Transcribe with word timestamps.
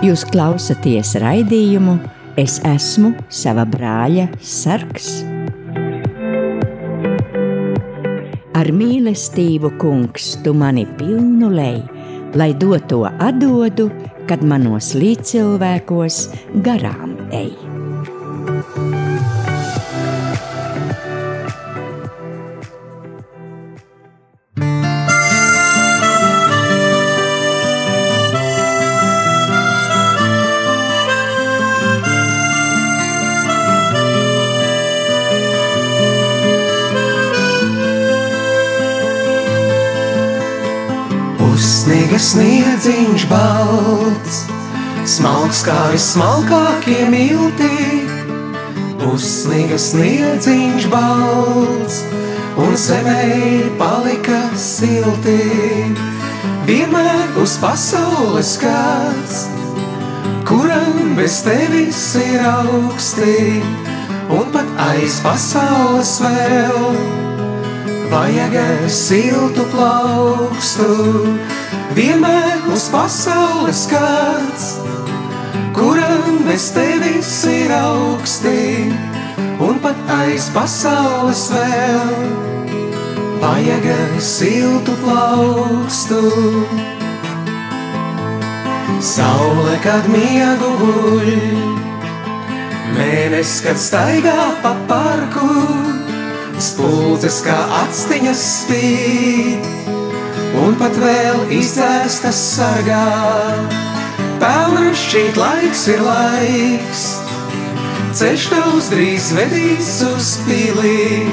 Jūs 0.00 0.24
klausāties 0.32 1.12
raidījumu 1.20 1.98
Es 2.40 2.60
esmu 2.64 3.10
sava 3.28 3.66
brāļa 3.68 4.28
sargs. 4.40 5.08
Ar 8.56 8.70
mīlestību, 8.76 9.72
kungs, 9.80 10.36
tu 10.44 10.54
mani 10.54 10.86
pilnu 11.00 11.50
lej, 11.52 11.80
lai 12.38 12.52
doto 12.54 13.02
atdodu, 13.10 13.88
kad 14.30 14.44
manos 14.46 14.94
līdzcilvēkos 14.96 16.22
garām 16.64 17.18
ej. 17.34 17.69
Sniedziņš 42.20 43.22
balts, 43.30 44.40
smalks 45.08 45.62
kā 45.64 45.76
vismalkākie 45.92 47.06
milti. 47.08 47.70
Pusniega 49.00 49.78
sniedziņš 49.80 50.88
balts, 50.92 52.02
un 52.60 52.76
zemē 52.76 53.24
palika 53.80 54.40
silti. 54.52 55.38
Vienmēr 56.68 57.40
uz 57.40 57.56
pasaules 57.62 58.52
kāds, 58.60 59.46
kuram 60.48 61.14
bez 61.16 61.40
tevis 61.46 62.02
ir 62.20 62.44
augsti, 62.50 63.62
un 64.28 64.52
pat 64.52 64.68
aiz 64.90 65.22
pasaules 65.24 66.18
vēl 66.26 67.00
vajag 68.12 68.60
siltu 68.92 69.64
plaukstu. 69.72 71.49
Vienmēr 72.00 72.62
uz 72.72 72.86
pasaules 72.88 73.82
kāds, 73.90 74.68
kuram 75.76 76.38
bez 76.46 76.70
tevis 76.72 77.32
ir 77.44 77.74
augsti, 77.76 78.88
un 79.60 79.76
pat 79.84 79.98
aiz 80.14 80.46
pasaules 80.54 81.42
vēl 81.52 82.14
vajag 83.42 83.84
siltu 84.16 84.96
plaukstu. 85.02 86.22
Saule, 89.04 89.76
kad 89.84 90.08
miegu 90.08 90.72
guļ, 90.80 91.30
mēnesis, 92.96 93.60
kad 93.68 93.84
staigā 93.90 94.38
pa 94.64 94.72
parku, 94.88 95.52
spuldzes 96.56 97.42
kā 97.44 97.60
atstiņas 97.84 98.50
spīd, 98.56 99.74
un 100.60 100.76
pat 100.80 100.96
vēl 101.00 101.46
izdzēstas 101.56 102.38
sargā. 102.56 103.04
Pelnrašķīt 104.40 105.36
laiks 105.36 105.82
ir 105.92 106.02
laiks, 106.04 107.04
ceļš 108.16 108.46
tavs 108.52 108.88
drīz 108.92 109.30
vedīs 109.36 109.90
uz 110.08 110.30
pilī, 110.46 111.26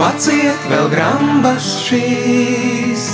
paciet 0.00 0.68
vēl 0.68 0.90
grambas 0.92 1.70
šīs, 1.86 3.06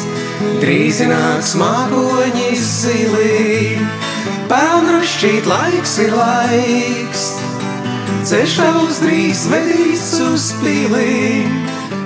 drīz 0.62 1.02
nāks 1.10 1.54
mākoņi 1.60 2.50
zilī. 2.58 3.78
Pelnrašķīt 4.50 5.46
laiks 5.46 5.96
ir 6.02 6.14
laiks, 6.18 7.26
ceļš 8.26 8.58
tavs 8.64 9.02
drīz 9.06 9.46
vedīs 9.54 10.08
uz 10.26 10.50
pilī, 10.58 11.46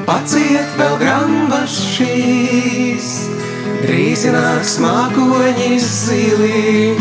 paciet 0.08 0.76
vēl 0.78 0.96
grambas 1.00 1.74
šīs, 1.94 3.08
drīz 3.84 4.24
nāks 4.34 4.76
mākoņi 4.82 5.78
zilī. 5.80 6.94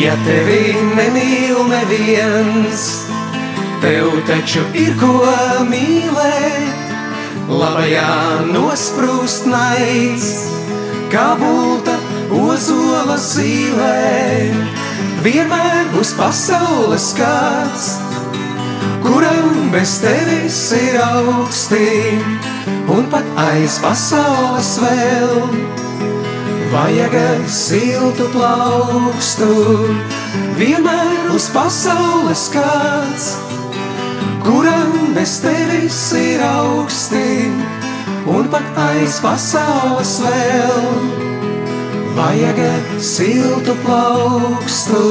Ja 0.00 0.14
tevi 0.24 0.74
nemīl 0.96 1.64
neviens, 1.70 2.84
tev 3.82 4.12
taču 4.28 4.62
ir 4.78 4.94
ko 5.00 5.14
mīlēt, 5.70 6.94
labajā 7.50 8.12
nosprūst 8.52 9.50
naids, 9.50 10.30
kā 11.12 11.32
bulta 11.40 11.98
ozola 12.30 13.18
zīlē. 13.18 13.98
Vienmēr 15.26 15.90
būs 15.92 16.14
pasaules 16.16 17.10
kāds, 17.18 17.90
kuram 19.04 19.70
bez 19.72 19.98
tevis 20.02 20.58
ir 20.76 20.98
augstī, 21.02 22.18
un 22.90 23.06
pat 23.12 23.26
aiz 23.48 23.78
pasaules 23.82 24.72
vēl 24.82 25.34
vajag 26.72 27.16
siltu 27.50 28.28
plaukstu. 28.34 29.50
Vienmēr 30.58 31.30
uz 31.34 31.48
pasaules 31.54 32.46
kāds, 32.54 33.30
kuram 34.44 35.14
bez 35.16 35.38
tevis 35.44 36.00
ir 36.18 36.44
augsti, 36.44 37.50
un 38.30 38.50
pat 38.52 38.82
aiz 38.90 39.20
pasaules 39.24 40.18
vēl 40.26 41.20
vajag 42.18 42.60
siltu 42.98 43.76
plaukstu. 43.84 45.04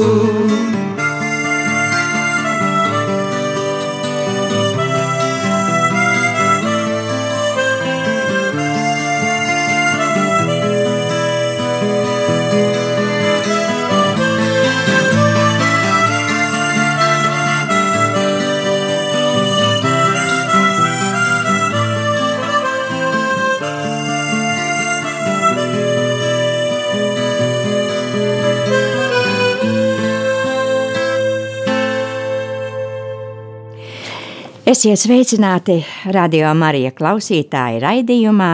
Esiet 34.70 35.00
sveicināti 35.00 35.80
radio 36.14 36.52
Marija 36.54 36.92
klausītāji 36.94 37.80
raidījumā. 37.82 38.50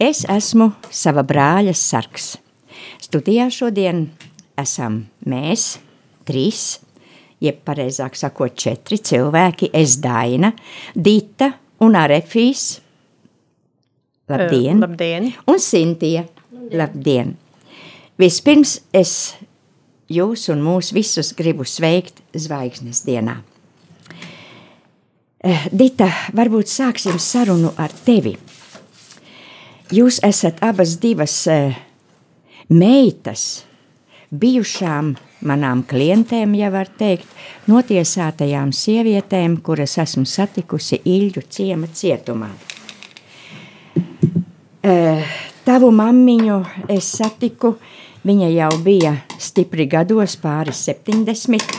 Es 0.00 0.22
esmu 0.32 0.70
sava 0.88 1.20
brāļa 1.28 1.74
sargs. 1.76 2.30
Studijā 3.02 3.50
šodien 3.52 4.06
esam 4.56 5.02
mēs, 5.28 5.66
trīs, 6.24 6.62
jeb 7.44 7.60
pareizāk 7.68 8.16
sakot, 8.16 8.56
četri 8.56 8.96
cilvēki. 8.96 9.68
Es 9.76 9.98
Daina, 10.00 10.54
Dita 10.96 11.50
un 11.84 12.00
Arefīs. 12.00 12.66
Labdien! 14.32 14.78
Uh, 14.78 14.86
labdien. 14.86 15.30
Un 15.52 15.60
Sintija. 15.60 16.24
Labdien. 16.48 16.76
Labdien! 16.80 17.38
Vispirms 18.16 18.78
es 18.96 19.16
jūs 20.08 20.48
un 20.54 20.64
mūs 20.64 20.94
visus 20.96 21.36
gribu 21.36 21.68
sveikt 21.68 22.24
zvaigznes 22.32 23.04
dienā. 23.04 23.42
Eh, 25.42 25.64
Dita, 25.74 26.06
varbūt 26.38 26.70
sāksim 26.70 27.16
sarunu 27.18 27.72
ar 27.82 27.90
tevi. 28.06 28.36
Jūs 29.90 30.20
esat 30.22 30.60
abas 30.62 30.92
divas 31.02 31.34
eh, 31.50 31.74
meitas, 32.70 33.64
bijušām 34.30 35.08
manām 35.42 35.82
klientēm, 35.82 36.54
ja 36.54 36.70
var 36.70 36.86
teikt, 36.94 37.26
notiesātajām 37.66 38.70
sievietēm, 38.70 39.58
kuras 39.66 39.96
esmu 39.98 40.22
satikusi 40.30 41.00
Ilģu 41.10 41.42
ciema 41.50 41.90
cietumā. 41.90 42.52
Eh, 44.86 45.36
tavu 45.66 45.90
mammiņu 45.90 46.62
es 46.86 47.10
satiku, 47.18 47.74
viņa 48.22 48.54
jau 48.60 48.72
bija 48.86 49.16
stipri 49.42 49.90
gados, 49.90 50.38
pāris 50.38 50.86
70, 50.86 51.78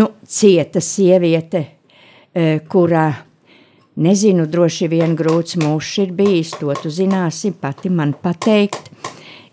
nu, 0.00 0.14
cieta 0.24 0.80
sieviete, 0.80 1.66
kurā 2.68 3.06
nezinu, 3.96 4.44
droši 4.50 4.90
vien 4.92 5.14
grūts 5.16 5.56
mūžs 5.56 5.94
ir 6.02 6.12
bijis, 6.12 6.50
to 6.60 6.74
tu 6.82 6.92
zināsi 6.92 7.54
pati 7.56 7.88
man 7.88 8.12
pateikt. 8.22 8.90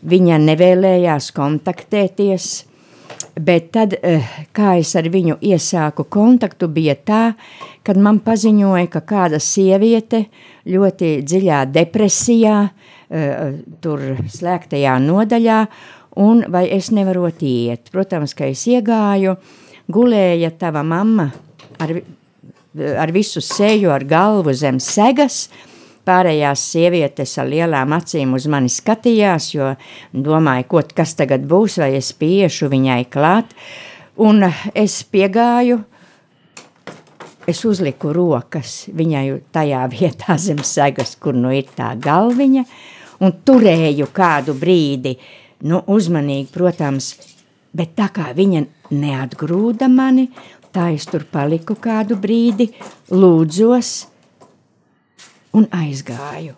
Viņa 0.03 0.35
nevēlējās 0.43 1.29
kontaktēties, 1.31 2.49
Bet 3.33 3.71
tad, 3.73 3.95
eh, 3.97 4.21
kā 4.53 4.75
es 4.77 4.91
ar 4.95 5.07
viņu 5.09 5.39
iesāku 5.41 6.05
kontaktu, 6.05 6.67
bija 6.69 6.93
tā, 6.95 7.21
kad 7.83 7.97
man 7.97 8.19
paziņoja, 8.21 8.89
ka 8.93 9.01
kāda 9.01 9.39
sieviete 9.41 10.27
ļoti 10.69 11.23
dziļā 11.25 11.63
depresijā, 11.73 12.69
eh, 13.09 13.53
tur 13.81 13.99
slēgtajā 14.29 14.99
nodaļā, 15.01 15.67
un 16.17 16.45
vai 16.47 16.67
es 16.69 16.91
nevaru 16.91 17.31
iet. 17.41 17.89
Protams, 17.91 18.35
ka 18.35 18.45
es 18.45 18.65
iegāju, 18.65 19.35
gulēja 19.89 20.51
tava 20.51 20.83
mamma 20.83 21.33
ar, 21.79 21.89
ar 22.73 23.13
visu 23.13 23.41
seju, 23.43 23.91
ar 23.93 24.05
galvu 24.07 24.53
zem 24.57 24.79
segas, 24.81 25.47
Pārējās 26.03 26.59
sievietes 26.73 27.37
ar 27.39 27.47
lielām 27.47 27.93
acīm 27.95 28.33
uz 28.35 28.43
mani 28.51 28.67
skatījās, 28.67 29.45
jo 29.53 29.69
domāju, 30.11 30.65
ko, 30.73 30.81
kas 30.97 31.13
tagad 31.15 31.45
būs, 31.47 31.77
vai 31.79 31.93
es 31.95 32.09
piešu 32.19 32.67
viņai 32.73 33.05
klāt. 33.13 33.53
Un 34.19 34.43
es 34.75 34.97
piegāju, 35.07 35.77
es 37.47 37.63
uzliku 37.63 38.11
rokas 38.15 38.89
viņai 38.91 39.23
tajā 39.55 39.85
vietā 39.93 40.35
zem 40.45 40.59
segas, 40.67 41.15
kur 41.15 41.39
nu 41.39 41.53
ir 41.55 41.71
tā 41.71 41.93
galviņa, 41.95 42.65
un 43.23 43.37
turēju 43.47 44.09
kādu 44.11 44.57
brīdi, 44.59 45.15
nu 45.71 45.79
uzmanīgi, 45.87 46.51
protams, 46.51 47.13
bet 47.71 47.95
tā 47.95 48.09
kā 48.11 48.33
viņa 48.35 48.65
neatgrūda 48.91 49.87
mani, 49.87 50.27
tā 50.73 50.89
es 50.95 51.05
tur 51.09 51.27
paliku 51.29 51.77
kādu 51.79 52.17
brīdi, 52.19 52.71
lūdzos, 53.13 53.93
un 55.53 55.69
aizgāju. 55.69 56.57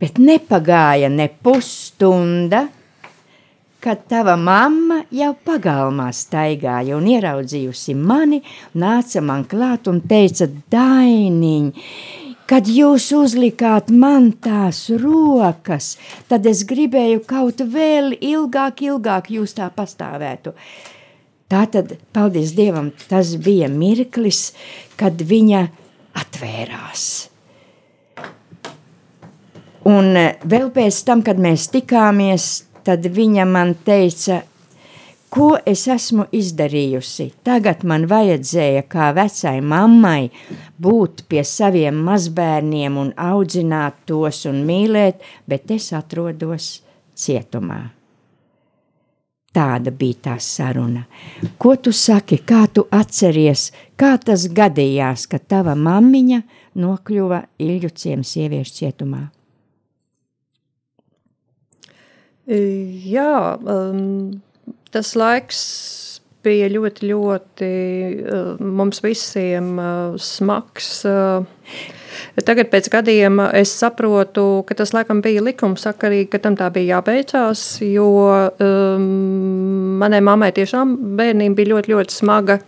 Bet 0.00 0.18
nepagāja 0.20 1.08
ne 1.08 1.28
pusstunda, 1.28 2.66
kad 3.84 4.06
tava 4.08 4.34
mamma 4.40 5.02
jau 5.12 5.34
pagalmā 5.46 6.08
staigāja 6.16 6.96
un 6.96 7.06
ieraudzījusi 7.12 7.94
mani, 7.96 8.40
nāca 8.80 9.20
man 9.20 9.44
klāt 9.48 9.90
un 9.92 10.00
teica, 10.08 10.48
Dainiņ, 10.72 11.66
kad 12.48 12.68
jūs 12.68 13.10
uzlikāt 13.16 13.92
man 13.92 14.30
tās 14.44 14.86
rokas, 15.02 15.94
tad 16.28 16.48
es 16.48 16.64
gribēju 16.68 17.24
kaut 17.28 17.60
vēl 17.76 18.16
ilgāk, 18.20 18.80
ilgāk 18.88 19.30
jūs 19.36 19.56
tā 19.60 19.68
pastāvētu. 19.72 20.56
Tātad, 21.54 21.92
paldies 22.10 22.56
Dievam, 22.56 22.90
tas 23.06 23.36
bija 23.38 23.68
mirklis, 23.70 24.48
kad 24.98 25.22
viņa 25.22 25.60
atvērās. 26.18 27.04
Un 29.86 30.16
eh, 30.18 30.34
vēl 30.50 30.72
pēc 30.74 30.98
tam, 31.06 31.22
kad 31.22 31.38
mēs 31.38 31.68
tikāmies, 31.70 32.48
tad 32.82 33.06
viņa 33.06 33.46
man 33.46 33.74
teica, 33.86 34.40
ko 35.34 35.52
es 35.66 35.84
esmu 35.90 36.26
izdarījusi. 36.34 37.30
Tagad 37.46 37.86
man 37.86 38.08
vajadzēja 38.10 38.84
kā 38.90 39.12
vecai 39.14 39.58
mammai 39.62 40.30
būt 40.82 41.26
pie 41.30 41.46
saviem 41.46 42.02
mazbērniem 42.06 42.98
un 42.98 43.12
audzināt 43.30 44.02
tos 44.10 44.42
un 44.50 44.64
mīlēt, 44.66 45.22
bet 45.46 45.70
es 45.74 45.92
atrodos 45.94 46.80
cietumā. 47.14 47.84
Tāda 49.54 49.92
bija 49.94 50.18
tā 50.28 50.34
saruna. 50.42 51.04
Ko 51.62 51.76
tu 51.78 51.92
saki, 51.94 52.40
kā 52.42 52.64
tu 52.74 52.88
atceries, 52.90 53.68
kā 54.00 54.16
tas 54.18 54.48
gadījās, 54.50 55.28
ka 55.30 55.38
tava 55.38 55.76
mammiņa 55.78 56.40
nokļuva 56.82 57.44
Ilģu 57.62 57.92
ciemas 57.94 58.34
sieviešu 58.34 58.78
cietumā? 58.80 59.22
Jā, 62.44 63.56
um, 63.62 64.42
tas 64.92 65.14
laiks 65.16 65.60
bija 66.44 66.66
ļoti, 66.74 67.08
ļoti 67.08 67.68
uh, 68.20 68.48
mums 68.60 69.00
visiem 69.04 69.76
uh, 69.78 70.18
smags. 70.20 70.90
Uh, 71.08 71.46
Tagad, 72.44 72.70
pēc 72.72 72.90
gadiem, 72.92 73.40
es 73.56 73.72
saprotu, 73.78 74.64
ka 74.68 74.76
tas 74.78 74.94
laikam 74.96 75.22
bija 75.24 75.42
likumsakarīgi, 75.44 76.30
ka 76.32 76.42
tam 76.44 76.58
tā 76.58 76.70
bija 76.74 76.98
jābeidzās, 76.98 77.64
jo 77.86 78.08
um, 78.28 79.08
manai 80.02 80.22
mammai 80.24 80.52
tiešām 80.56 80.96
bērnība 81.18 81.60
bija 81.60 81.74
ļoti, 81.74 81.94
ļoti 81.94 82.18
smaga. 82.18 82.60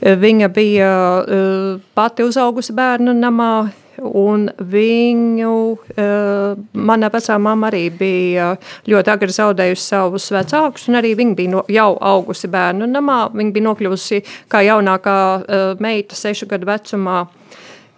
Viņa 0.00 0.48
bija 0.56 0.90
uh, 1.20 1.80
pati 1.96 2.24
uzaugusi 2.24 2.72
bērnu 2.76 3.12
namā, 3.20 3.52
Un 4.00 4.46
viņu, 4.56 5.54
uh, 5.76 6.60
mana 6.72 7.10
vecā 7.12 7.36
mamma 7.36 7.68
arī 7.68 7.82
bija 7.92 8.54
ļoti 8.88 9.12
agri 9.12 9.34
zaudējusi 9.34 9.84
savus 9.84 10.30
vecākus, 10.32 10.86
un 10.88 11.00
arī 11.00 11.12
viņa 11.18 11.36
bija 11.36 11.52
no, 11.52 11.64
jau 11.68 11.90
augusi 12.00 12.48
bērnu 12.48 12.88
namā. 12.88 13.18
Viņa 13.34 13.52
bija 13.52 13.66
nokļuvusi 13.68 14.22
kā 14.48 14.64
jaunākā 14.64 15.18
uh, 15.36 15.66
meita 15.84 16.16
sešu 16.16 16.48
gadu 16.48 16.70
vecumā 16.70 17.26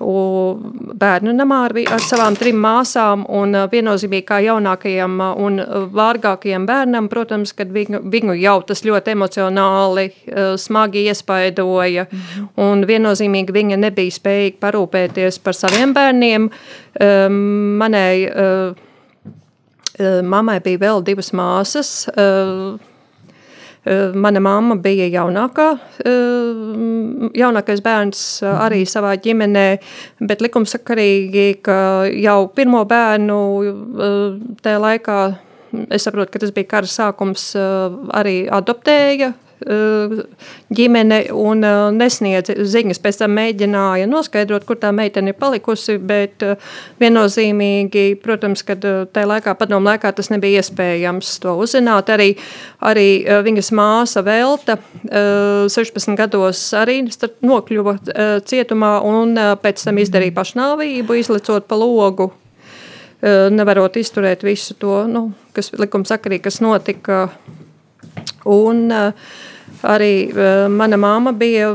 bērnu 0.03 1.35
namā 1.37 1.59
ar, 1.69 1.75
ar 1.97 2.05
savām 2.05 2.37
trim 2.39 2.59
māsām. 2.63 3.25
Un 3.29 3.57
viennozīmīgi 3.73 4.27
kā 4.29 4.41
jaunākajam 4.45 5.19
un 5.43 5.61
vārgākajam 5.95 6.67
bērnam, 6.69 7.09
protams, 7.13 7.55
kad 7.57 7.73
viņu, 7.73 8.03
viņu 8.13 8.37
jau 8.43 8.57
tas 8.69 8.85
ļoti 8.87 9.15
emocionāli 9.17 10.07
smagi 10.61 11.07
iespaidoja. 11.09 12.07
Mhm. 12.11 12.49
Un 12.63 12.87
viennozīmīgi 12.89 13.59
viņa 13.59 13.81
nebija 13.83 14.19
spējīga 14.19 14.61
parūpēties 14.63 15.43
par 15.43 15.59
saviem 15.59 15.95
bērniem. 15.97 16.49
Manai 17.83 18.15
mammai 20.23 20.61
bija 20.65 20.81
vēl 20.87 21.05
divas 21.05 21.33
māsas 21.37 21.93
mana 24.15 24.41
mamma 24.41 24.77
bija 24.79 25.09
jaunākā, 25.11 25.69
eh, 26.07 27.31
jaunākais 27.35 27.83
bērns 27.83 28.43
eh, 28.43 28.59
arī 28.67 28.83
savā 28.87 29.17
ģimenē, 29.19 29.67
bet 30.21 30.45
likumsakarīgi, 30.45 31.63
ka 31.67 31.79
jau 32.15 32.47
pirmo 32.55 32.85
bērnu 32.87 33.39
tajā 34.63 34.83
laikā, 34.87 35.21
es 35.91 36.07
saprotu, 36.07 36.31
ka 36.31 36.45
tas 36.45 36.55
bija 36.55 36.71
kara 36.77 36.87
sākums, 36.87 37.53
arī 38.15 38.45
adoptēja 38.47 39.33
Eh, 39.33 39.52
ģimene 40.73 41.19
un 41.37 41.63
eh, 41.67 41.79
nesniedz 41.97 42.53
ziņas. 42.73 43.01
Pēc 43.03 43.21
tam 43.21 43.35
mēģināja 43.37 44.09
noskaidrot, 44.11 44.67
kur 44.69 44.79
tā 44.81 44.93
meitene 44.95 45.33
ir 45.33 45.39
palikusi, 45.39 45.99
bet 45.99 46.45
eh, 46.47 46.57
viennozīmīgi, 47.03 48.05
protams, 48.23 48.65
kad 48.67 48.83
tajā 48.83 49.29
laikā, 49.29 49.55
padomu 49.59 49.91
laikā, 49.91 50.13
tas 50.17 50.31
nebija 50.33 50.63
iespējams 50.63 51.35
to 51.43 51.57
uzzināt. 51.63 52.11
Arī, 52.13 52.33
arī 52.83 53.07
viņas 53.47 53.73
māsa 53.77 54.23
Velta 54.27 54.77
16 55.09 56.17
gados 56.19 56.61
arī 56.77 57.01
nokļuva 57.07 57.97
cietumā 58.49 58.93
un 59.07 59.35
pēc 59.63 59.85
tam 59.87 60.01
izdarīja 60.03 60.35
pašnāvību, 60.37 61.19
izlicot 61.21 61.69
pa 61.69 61.79
logu 61.79 62.33
nevarot 63.23 63.97
izturēt 64.01 64.43
visu 64.43 64.75
to, 64.83 65.05
nu, 65.07 65.29
kas 65.55 65.71
likumsakarīgi, 65.79 66.43
kas 66.49 66.59
notika. 66.65 67.29
Un, 68.51 68.89
uh, 68.91 69.13
Arī 69.83 70.31
uh, 70.31 70.69
mana 70.71 70.99
māma 71.01 71.33
bija 71.35 71.73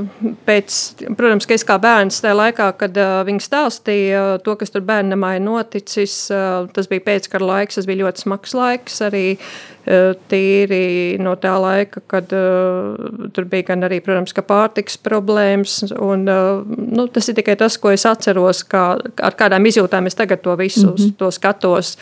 pēc, 0.48 0.76
protams, 1.18 1.48
ka 1.48 1.56
es 1.58 1.66
kā 1.68 1.76
bērns 1.82 2.22
tajā 2.24 2.36
laikā, 2.38 2.68
kad 2.80 3.00
uh, 3.02 3.20
viņa 3.28 3.44
stāstīja 3.44 4.22
to, 4.46 4.56
kas 4.60 4.72
tur 4.72 4.86
bērnamā 4.88 5.34
ir 5.38 5.44
noticis, 5.44 6.16
uh, 6.32 6.70
tas 6.74 6.88
bija 6.92 7.04
pēckara 7.10 7.50
laiks, 7.52 7.80
tas 7.80 7.90
bija 7.90 8.06
ļoti 8.06 8.24
smags 8.24 8.56
laiks 8.56 9.02
arī 9.08 9.26
uh, 9.36 10.16
tīri 10.32 11.20
no 11.24 11.36
tā 11.42 11.58
laika, 11.60 12.04
kad 12.08 12.32
uh, 12.38 13.30
tur 13.36 13.50
bija 13.52 13.74
gan 13.74 13.84
arī, 13.90 14.00
protams, 14.06 14.36
ka 14.36 14.46
pārtiks 14.48 15.00
problēmas, 15.04 15.82
un 15.92 16.28
uh, 16.32 16.64
nu, 16.64 17.10
tas 17.12 17.28
ir 17.28 17.40
tikai 17.42 17.58
tas, 17.60 17.80
ko 17.82 17.92
es 17.96 18.08
atceros, 18.08 18.64
kā, 18.72 18.88
ar 19.04 19.40
kādām 19.40 19.68
izjūtām 19.68 20.08
es 20.08 20.16
tagad 20.16 20.46
to 20.46 20.56
visu 20.56 20.88
mm 20.88 20.96
-hmm. 20.96 21.16
to 21.18 21.32
skatos. 21.32 21.98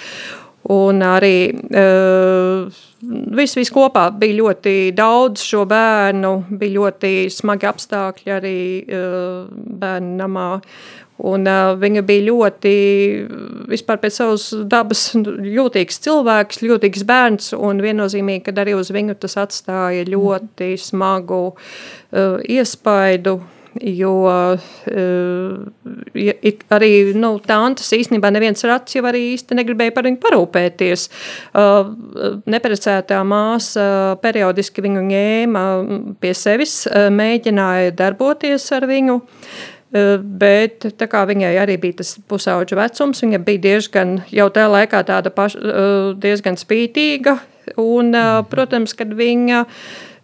Un 0.74 1.03
arī 1.05 1.38
uh, 1.53 2.65
viss, 3.38 3.53
viss 3.53 3.74
kopā 3.74 4.07
bija 4.17 4.39
ļoti 4.39 4.75
daudz 4.98 5.43
šo 5.45 5.62
bērnu, 5.69 6.31
bija 6.57 6.77
ļoti 6.79 7.12
smagi 7.29 7.69
apstākļi 7.69 8.34
arī 8.34 8.60
uh, 8.81 9.43
bērnu 9.53 10.15
namā. 10.24 10.48
Un, 11.25 11.45
uh, 11.48 11.75
viņa 11.79 12.01
bija 12.07 12.25
ļoti, 12.31 12.74
vispār 13.72 14.01
pēc 14.01 14.17
savas 14.17 14.50
dabas, 14.67 15.05
jūtīgs 15.15 16.01
cilvēks, 16.03 16.63
jūtīgs 16.65 17.05
bērns. 17.07 17.53
Un 17.55 17.86
viennozīmīgi, 17.86 18.48
ka 18.48 18.55
arī 18.65 18.74
uz 18.75 18.89
viņu 18.95 19.19
tas 19.22 19.38
atstāja 19.45 20.07
ļoti 20.10 20.74
smagu 20.81 21.43
uh, 21.53 22.41
iespaidu 22.41 23.38
jo 23.82 24.13
uh, 24.25 24.60
arī 26.75 26.91
nu, 27.17 27.32
tāntas 27.44 27.91
īstenībā 27.98 28.32
neviens 28.34 28.63
rats 28.67 28.96
jau 28.96 29.03
arī 29.10 29.22
īsti 29.34 29.58
negribēja 29.60 29.94
par 29.96 30.08
viņu 30.08 30.22
parūpēties. 30.24 31.05
Uh, 31.51 31.91
neparecētā 32.50 33.20
māsa 33.27 33.88
periodiski 34.24 34.86
viņu 34.86 35.05
ņēma 35.12 35.63
pie 36.24 36.34
sevis, 36.38 36.84
uh, 36.88 37.10
mēģināja 37.13 37.96
darboties 38.00 38.70
ar 38.75 38.88
viņu. 38.89 39.22
Bet 39.96 40.84
tā 41.00 41.05
kā 41.08 41.22
viņai 41.24 41.53
arī 41.62 41.77
bija 41.79 42.01
tas 42.01 42.10
pusauģa 42.27 42.75
vecums, 42.75 43.22
viņa 43.24 43.39
bija 43.46 43.62
diezgan 43.63 44.17
jau 44.34 44.50
tajā 44.51 44.67
laikā 44.74 45.00
tāda 45.08 45.32
paš, 45.32 45.55
diezgan 46.20 46.58
spītīga. 46.60 47.38
Un, 47.79 48.12
protams, 48.50 48.91
kad 48.98 49.13
viņa 49.15 49.62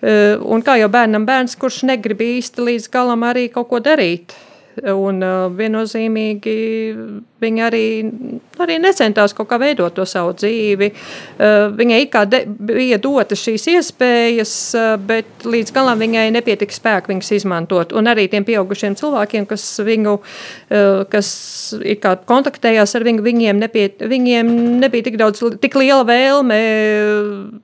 Un 0.01 0.63
kā 0.65 0.79
jau 0.81 0.87
bērnam 0.89 1.27
bērns, 1.27 1.53
kurš 1.61 1.83
negrib 1.85 2.23
īsti 2.25 2.63
līdz 2.65 2.87
galam 2.93 3.25
arī 3.27 3.45
kaut 3.53 3.69
ko 3.69 3.81
darīt. 3.83 4.33
Un 4.71 5.19
uh, 5.19 5.49
viennozīmīgi 5.51 6.51
viņa 7.41 7.63
arī, 7.67 7.85
arī 8.63 8.77
necentās 8.79 9.33
kaut 9.35 9.49
kā 9.49 9.57
veidot 9.59 9.93
to 9.97 10.05
savu 10.07 10.31
dzīvi. 10.37 10.87
Uh, 10.91 11.65
viņai 11.75 11.99
kā 12.13 12.23
de, 12.29 12.43
bija 12.47 12.99
dota 13.01 13.35
šīs 13.35 13.67
iespējas, 13.73 14.53
uh, 14.79 14.93
bet 14.95 15.43
līdz 15.43 15.73
galam 15.75 15.99
viņai 15.99 16.29
nepietika 16.37 16.75
spēku 16.75 17.11
viņas 17.11 17.33
izmantot. 17.35 17.95
Un 17.97 18.07
arī 18.11 18.29
tiem 18.31 18.45
pieaugušiem 18.47 18.95
cilvēkiem, 18.99 19.47
kas 19.49 19.65
viņu, 19.83 20.13
kas 21.11 21.31
kā 22.03 22.13
kontaktējās 22.29 22.95
ar 22.95 23.05
viņu, 23.07 23.25
viņiem, 23.25 23.59
nepie, 23.61 23.87
viņiem 23.99 24.51
nebija 24.81 25.07
tik 25.07 25.17
daudz, 25.19 25.43
tik 25.61 25.75
liela 25.79 26.05
vēlme, 26.07 26.59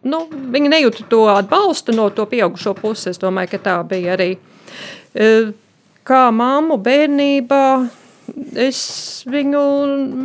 nu, 0.07 0.19
viņi 0.55 0.73
nejūta 0.73 1.07
to 1.11 1.23
atbalstu 1.31 1.95
no 1.95 2.09
to 2.11 2.27
pieaugušo 2.29 2.75
puses. 2.77 3.15
Es 3.15 3.21
domāju, 3.23 3.55
ka 3.55 3.63
tā 3.69 3.77
bija 3.87 4.17
arī. 4.17 4.33
Uh, 6.07 6.07
kā 6.07 6.27
mammu 6.33 6.79
bērnībā. 6.83 7.63
Es 8.59 8.79
viņu, 9.29 9.59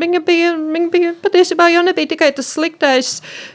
viņa 0.01 0.21
bija, 0.27 0.49
viņa 0.59 0.89
bija 0.91 1.13
patiesībā 1.23 1.69
jau 1.71 1.85
nebija 1.87 2.11
tikai 2.11 2.33
tas 2.35 2.49
sliktais. 2.57 3.13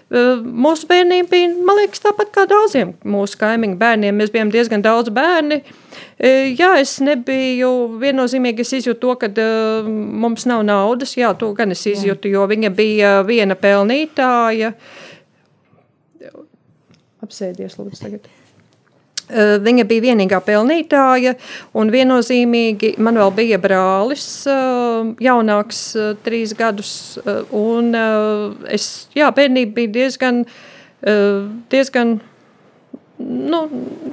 Mūsu 0.09 0.87
bērniem 0.87 1.27
bija, 1.29 1.49
man 1.67 1.81
liekas, 1.81 2.01
tāpat 2.05 2.31
kā 2.33 2.45
daudziem 2.49 2.93
mūsu 3.03 3.37
kaimiņu 3.41 3.75
bērniem. 3.81 4.15
Mēs 4.17 4.31
bijām 4.33 4.53
diezgan 4.53 4.85
daudz 4.85 5.11
bērni. 5.13 5.59
Jā, 6.17 6.71
es 6.79 6.95
nebiju 7.03 7.73
viennozīmīgi, 8.01 8.63
es 8.63 8.73
izjūtu 8.79 9.03
to, 9.03 9.17
ka 9.21 9.29
uh, 9.29 9.91
mums 10.23 10.47
nav 10.49 10.63
naudas. 10.65 11.13
Jā, 11.19 11.33
to 11.37 11.51
gan 11.57 11.75
es 11.75 11.83
izjūtu, 11.91 12.31
jo 12.33 12.47
viņa 12.49 12.73
bija 12.73 13.13
viena 13.27 13.59
pelnītāja. 13.59 14.73
Apsēdies, 17.27 17.77
lūdzu, 17.77 17.99
tagad. 17.99 18.31
Eh, 19.27 19.57
viņa 19.59 19.83
bija 19.87 20.05
vienīgā 20.05 20.39
pelnītāja, 20.45 21.33
un 21.75 21.91
viennozīmīgi 21.91 22.93
man 23.03 23.19
vēl 23.19 23.33
bija 23.35 23.57
brālis, 23.59 24.47
eh, 24.47 25.09
jaunāks, 25.27 25.81
eh, 25.99 26.15
trīs 26.23 26.55
gadus. 26.55 27.19
Un 27.51 27.93
es, 28.69 29.07
jā, 29.15 29.27
bērnība 29.31 29.73
bija 29.73 29.91
diezgan, 29.91 30.45
diezgan 31.69 32.21
nu, 33.19 33.59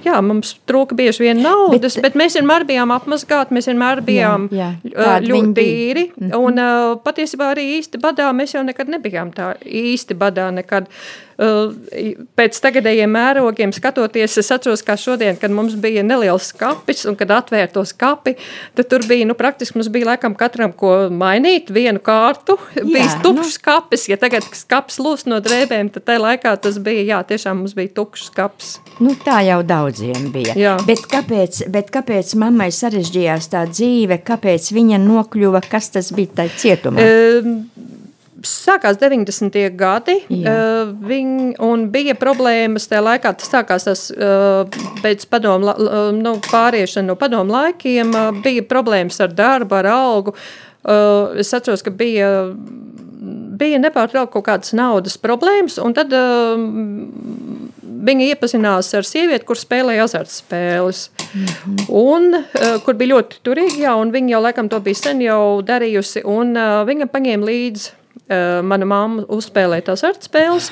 jā, 0.05 0.21
mums 0.23 0.57
trūka 0.67 0.97
bieži 0.97 1.21
vien 1.21 1.41
naudas, 1.43 1.95
bet, 1.97 2.03
bet 2.03 2.15
mēs 2.15 2.35
vienmēr 2.35 2.65
bijām 2.67 2.91
apmazgāti, 2.91 3.55
mēs 3.55 3.69
vienmēr 3.71 4.03
bijām 4.05 4.49
jā, 4.51 4.75
jā, 4.83 5.21
ļoti 5.23 5.55
tīri. 5.55 6.11
Mm 6.17 6.31
-hmm. 6.31 6.39
Un 6.41 6.99
patiesībā 7.05 7.55
arī 7.55 7.79
īsti 7.79 8.01
badā 8.01 8.33
mēs 8.33 8.55
jau 8.55 8.65
nekad 8.65 8.89
nebijām 8.89 9.33
tā 9.33 9.55
īsti 9.63 10.15
badā 10.15 10.51
nekad. 10.51 10.89
Pēc 11.35 12.59
tagadējiem 12.63 13.11
mērogiem 13.11 13.73
skatoties, 13.75 14.37
es 14.39 14.51
atceros, 14.55 14.85
kā 14.87 14.97
šodien, 15.01 15.39
kad 15.41 15.53
mums 15.55 15.75
bija 15.81 16.05
neliels 16.07 16.51
skapis 16.53 17.05
un 17.11 17.19
kad 17.19 17.33
atvērt 17.35 17.75
to 17.75 17.83
skapi, 17.89 18.37
tad 18.79 18.91
tur 18.91 19.05
bija, 19.09 19.27
nu, 19.27 19.37
praktiski 19.39 19.79
mums 19.79 19.91
bija 19.95 20.13
laikam 20.13 20.37
katram 20.39 20.73
ko 20.77 21.09
mainīt, 21.11 21.73
vienu 21.75 22.03
kārtu, 22.05 22.59
jā, 22.77 22.85
bija 22.95 23.09
tukšs 23.25 23.51
nu. 23.51 23.57
skapis, 23.57 24.07
ja 24.13 24.19
tagad 24.21 24.47
skapis 24.55 25.01
lūst 25.03 25.31
no 25.31 25.41
drēbēm, 25.45 25.91
tad 25.95 26.07
tajā 26.11 26.23
laikā 26.23 26.55
tas 26.63 26.79
bija, 26.83 27.07
jā, 27.15 27.21
tiešām 27.35 27.63
mums 27.63 27.75
bija 27.79 27.93
tukšs 27.99 28.31
skapis. 28.31 28.77
Nu, 29.03 29.17
tā 29.25 29.41
jau 29.49 29.61
daudziem 29.67 30.31
bija. 30.35 30.55
Jā. 30.59 30.77
Bet 30.87 31.07
kāpēc, 31.11 31.65
bet 31.75 31.91
kāpēc 31.95 32.37
mammai 32.39 32.71
sarežģījās 32.75 33.51
tā 33.53 33.65
dzīve, 33.71 34.21
kāpēc 34.27 34.71
viņa 34.75 35.03
nokļuva, 35.03 35.65
kas 35.67 35.91
tas 35.97 36.13
bija 36.15 36.43
tajā 36.43 36.59
cietumā? 36.63 37.03
E, 37.03 38.04
sākās 38.49 38.99
90. 39.01 39.59
gadi, 39.79 40.19
uh, 40.29 40.93
viņ, 41.09 41.29
un 41.65 41.89
bija 41.93 42.17
problēmas 42.19 42.89
tajā 42.91 43.03
laikā. 43.05 43.35
Tas 43.41 43.53
sākās 43.53 43.89
tas, 43.89 44.05
uh, 44.15 44.69
pēc 45.03 45.27
padomu, 45.31 45.73
uh, 45.73 46.11
nu, 46.17 46.37
pāriešana 46.51 47.13
no 47.13 47.19
padomu 47.21 47.55
laikiem, 47.55 48.15
uh, 48.15 48.43
bija 48.45 48.65
problēmas 48.69 49.21
ar 49.25 49.35
darbu, 49.35 49.81
ar 49.81 49.91
algu. 49.95 50.37
Uh, 50.85 51.33
es 51.41 51.53
atceros, 51.57 51.83
ka 51.85 51.93
bija, 51.95 52.29
bija 53.59 53.81
nepārtraukti 53.81 54.35
kaut 54.37 54.47
kādas 54.51 54.75
naudas 54.77 55.17
problēmas, 55.21 55.79
un 55.81 55.97
tad 55.97 56.13
uh, 56.13 56.61
viņa 58.05 58.31
iepazinās 58.35 58.93
ar 58.99 59.09
sievieti, 59.09 59.47
kur 59.49 59.57
spēlēja 59.57 60.05
azartspēles. 60.05 61.09
Mm 61.25 61.45
-hmm. 61.47 61.85
Un 61.89 62.35
uh, 62.37 62.77
kur 62.85 62.95
bija 63.01 63.15
ļoti 63.17 63.43
turīga, 63.43 63.97
un 63.97 64.13
viņa 64.13 64.37
jau 64.37 64.43
laikam 64.45 64.69
to 64.69 64.81
bija 64.81 64.95
sen 64.95 65.21
jau 65.25 65.63
darījusi, 65.63 66.25
un 66.25 66.57
uh, 66.57 66.85
viņa 66.89 67.09
paņēma 67.09 67.51
līdzi 67.51 68.04
mana 68.65 68.87
mamma 68.89 69.27
uzspēlēja 69.29 69.85
tās 69.91 70.05
artspēles, 70.09 70.71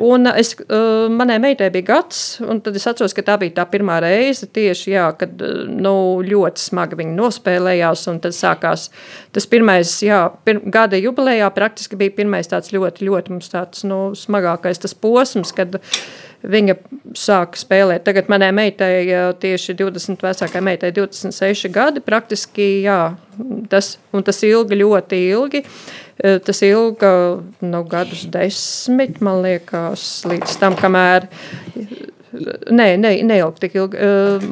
un 0.00 0.24
es, 0.30 0.54
uh, 0.64 1.04
manai 1.12 1.36
meitai 1.42 1.68
bija 1.74 1.90
gads, 1.90 2.22
un 2.40 2.62
tad 2.64 2.78
es 2.80 2.86
atceros, 2.88 3.12
ka 3.12 3.24
tā 3.26 3.36
bija 3.42 3.58
tā 3.58 3.66
pirmā 3.68 3.98
reize 4.00 4.48
tieši, 4.48 4.94
jā, 4.94 5.10
kad 5.20 5.44
nu, 5.68 5.94
ļoti 6.24 6.64
smagi 6.64 6.96
viņi 7.02 7.16
nospēlējās, 7.18 8.06
tad 8.24 8.36
sākās 8.36 8.88
tas 9.36 9.48
pirmais, 9.52 9.92
jā, 10.06 10.22
pir, 10.48 10.62
gada 10.64 10.96
jubilejā 10.96 11.50
praktiski 11.52 12.00
bija 12.00 12.16
pirmais 12.16 12.48
tāds 12.48 12.72
ļoti, 12.72 13.04
ļoti 13.10 13.36
mums 13.36 13.52
tāds, 13.52 13.84
nu, 13.84 14.00
smagākais 14.16 14.80
tas 14.80 14.96
posms, 14.96 15.52
kad 15.52 15.76
viņa 16.44 16.76
sāka 17.16 17.58
spēlēt. 17.58 18.04
Tagad 18.04 18.28
manai 18.32 18.50
meitai 18.56 19.04
tieši 19.40 19.76
20, 19.78 20.24
vecākai 20.24 20.60
meitai 20.64 20.90
26 20.96 21.70
gadi, 21.72 22.02
praktiski, 22.04 22.66
jā, 22.84 22.98
tas, 23.72 23.94
un 24.14 24.24
tas 24.26 24.42
ilgi, 24.46 24.80
ļoti 24.82 25.20
ilgi. 25.30 25.64
Uh, 26.14 26.38
Tas 26.44 26.62
ilga 26.62 27.10
nu, 27.60 27.84
gadus 27.90 28.26
desmit, 28.30 29.20
man 29.24 29.42
liekas, 29.42 30.22
līdz 30.30 30.58
tam, 30.60 30.76
kamēr 30.78 31.26
Nē, 32.74 32.86
ne, 32.98 33.10
neilgi 33.26 33.62
tik 33.62 33.76
ilgi. 33.78 33.98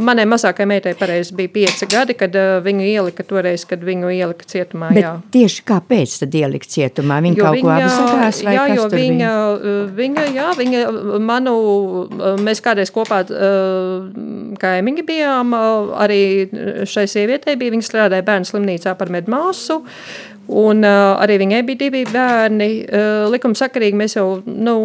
Manai 0.07 0.25
mazākajai 0.31 0.69
meitai 0.71 0.93
pareizi 0.99 1.35
bija 1.35 1.51
pieci 1.53 1.89
gadi, 1.91 2.15
kad 2.19 2.37
viņu 2.63 2.85
ielika 2.87 3.25
toreiz, 3.27 3.65
kad 3.69 3.83
viņu 3.83 4.13
ielika 4.15 4.47
cietumā. 4.49 4.93
Bet 4.95 5.03
jā. 5.03 5.13
tieši 5.35 5.65
kāpēc 5.67 6.15
tad 6.23 6.37
ielika 6.39 6.69
cietumā? 6.75 7.19
Viņa 7.25 7.41
jo 7.41 7.47
kaut 7.47 7.59
viņa, 7.59 7.65
ko 7.67 7.75
apzakās 7.75 8.43
vai 8.47 8.55
jā, 8.55 8.67
kas 8.71 8.79
jo 8.79 8.89
viņa, 8.93 9.33
viņa, 9.99 10.27
jā, 10.37 10.49
viņa, 10.61 10.83
manu, 11.27 11.55
mēs 12.43 12.63
kādreiz 12.65 12.93
kopā 12.95 13.23
kaimiņi 14.63 15.07
bijām, 15.09 15.57
arī 16.05 16.23
šai 16.89 17.09
sievietei 17.11 17.59
bija, 17.59 17.75
viņa 17.75 17.89
strādāja 17.89 18.27
bērnu 18.29 18.53
slimnīcā 18.53 18.95
par 18.99 19.11
medmāsu. 19.11 19.83
Un, 20.51 20.83
uh, 20.85 21.15
arī 21.23 21.39
viņai 21.41 21.63
bija 21.65 21.81
divi 21.85 22.03
bērni. 22.11 22.71
Uh, 22.85 23.31
likumsakarīgi 23.33 23.99
mēs 23.99 24.17
jau 24.19 24.27
nu, 24.45 24.77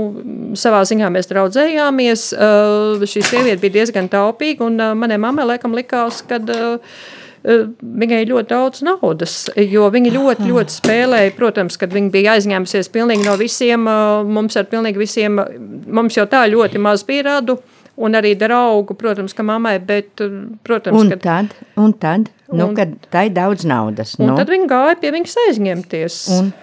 savā 0.56 0.84
ziņā 0.88 1.10
draudzējāmies. 1.32 2.28
Uh, 2.38 3.06
šī 3.10 3.24
sieviete 3.26 3.62
bija 3.66 3.80
diezgan 3.80 4.10
taupīga, 4.12 4.68
un 4.70 4.78
uh, 4.80 4.94
manai 4.96 5.18
mammai 5.22 5.48
laikam 5.50 5.76
likās, 5.76 6.22
ka 6.30 6.40
uh, 6.40 7.00
viņai 7.48 8.26
ļoti 8.28 8.50
daudz 8.52 8.82
naudas, 8.84 9.36
jo 9.56 9.88
viņa 9.94 10.12
ļoti, 10.14 10.48
ļoti 10.50 10.78
spēlēja. 10.78 11.34
Protams, 11.38 11.78
kad 11.80 11.94
viņa 11.96 12.12
bija 12.14 12.36
aizņēmusies 12.36 12.92
pilnīgi 12.94 13.28
no 13.28 13.38
visiem, 13.40 13.88
mums 14.28 14.58
ar 14.60 14.68
pilnīgi 14.72 15.00
visiem, 15.00 15.40
mums 15.88 16.18
jau 16.18 16.28
tā 16.30 16.46
ļoti 16.52 16.82
maz 16.82 17.06
bija 17.08 17.28
radu. 17.32 17.60
Un 17.98 18.14
arī 18.14 18.36
draugu, 18.38 18.94
protams, 18.94 19.34
ka 19.34 19.42
mammai, 19.46 19.80
bet, 19.82 20.22
protams, 20.68 21.00
un 21.00 21.10
kad... 21.16 21.24
tad, 21.24 21.56
un 21.82 21.96
tad, 21.98 22.30
nu, 22.52 22.68
un, 22.68 22.76
kad 22.78 22.94
tā 23.10 23.26
ir 23.26 23.34
daudz 23.34 23.66
naudas. 23.66 24.14
Un 24.20 24.30
nu. 24.30 24.38
tad 24.38 24.52
viņa 24.54 24.70
gāja 24.70 25.00
pie 25.02 25.14
viņas 25.16 25.38
aizņemties. 25.48 26.22
Un? 26.38 26.54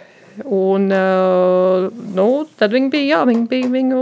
Un, 0.44 0.86
uh, 0.94 1.90
nu, 2.14 2.28
tad 2.58 2.74
viņa 2.74 2.90
bija, 2.90 3.10
jā, 3.16 3.20
viņa 3.30 3.44
bija 3.50 3.70
viņu 3.70 4.00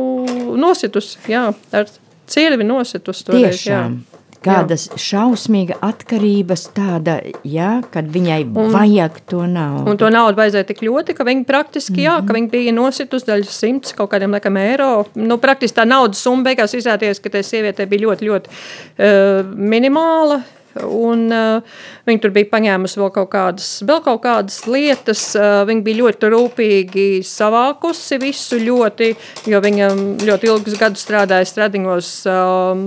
nositus, 0.61 1.15
jā, 1.29 1.51
ar 1.77 1.91
cirvi 2.33 2.69
nositus. 2.69 3.25
Toreiz, 3.25 3.61
Tiešām. 3.65 4.01
Jā 4.01 4.12
kādas 4.45 4.87
jā. 4.91 5.01
šausmīga 5.07 5.79
atkarības 5.85 6.67
tāda, 6.77 7.19
jā, 7.47 7.75
kad 7.95 8.09
viņai 8.13 8.41
un, 8.47 8.71
vajag 8.75 9.21
to 9.31 9.45
naudu. 9.47 9.85
Un 9.93 10.01
to 10.01 10.11
naudu 10.13 10.41
vajadzēja 10.41 10.69
tik 10.73 10.83
ļoti, 10.87 11.17
ka 11.19 11.27
viņi 11.29 11.45
praktiski, 11.49 11.93
mm 11.93 11.99
-hmm. 11.99 12.07
jā, 12.09 12.17
ka 12.21 12.31
mhm. 12.31 12.35
viņi 12.39 12.51
bija 12.51 12.73
nositus 12.77 13.29
daļu 13.29 13.51
simts 13.51 13.93
kaut 13.99 14.11
kādiem 14.15 14.35
laikam 14.35 14.57
eiro. 14.57 15.05
Nu, 15.15 15.39
praktiski 15.39 15.79
tā 15.81 15.87
naudas 15.89 16.23
summa 16.23 16.51
beigās 16.51 16.75
izrādījās, 16.75 17.23
ka 17.23 17.31
tai 17.31 17.43
sievietei 17.43 17.87
bija 17.87 18.09
ļoti, 18.09 18.29
ļoti 18.31 18.49
uh, 18.49 19.55
minimāla. 19.57 20.43
Un, 20.81 21.27
uh, 21.29 21.81
viņa 22.09 22.23
tur 22.23 22.33
bija 22.35 22.49
paņēmusi 22.53 23.01
vēl 23.01 23.11
kaut 23.15 23.31
kādas, 23.35 23.69
vēl 23.89 24.03
kaut 24.05 24.23
kādas 24.25 24.61
lietas. 24.71 25.25
Uh, 25.37 25.63
viņa 25.69 25.85
bija 25.87 26.01
ļoti 26.03 26.31
rūpīgi 26.33 27.07
savākusi 27.29 28.21
visu, 28.23 28.61
ļoti, 28.63 29.13
jo 29.53 29.63
viņa 29.65 29.91
ļoti 30.25 30.53
ilgus 30.53 30.79
gadus 30.81 31.05
strādāja 31.05 31.49
stradiņos 31.49 32.13
um, 32.33 32.87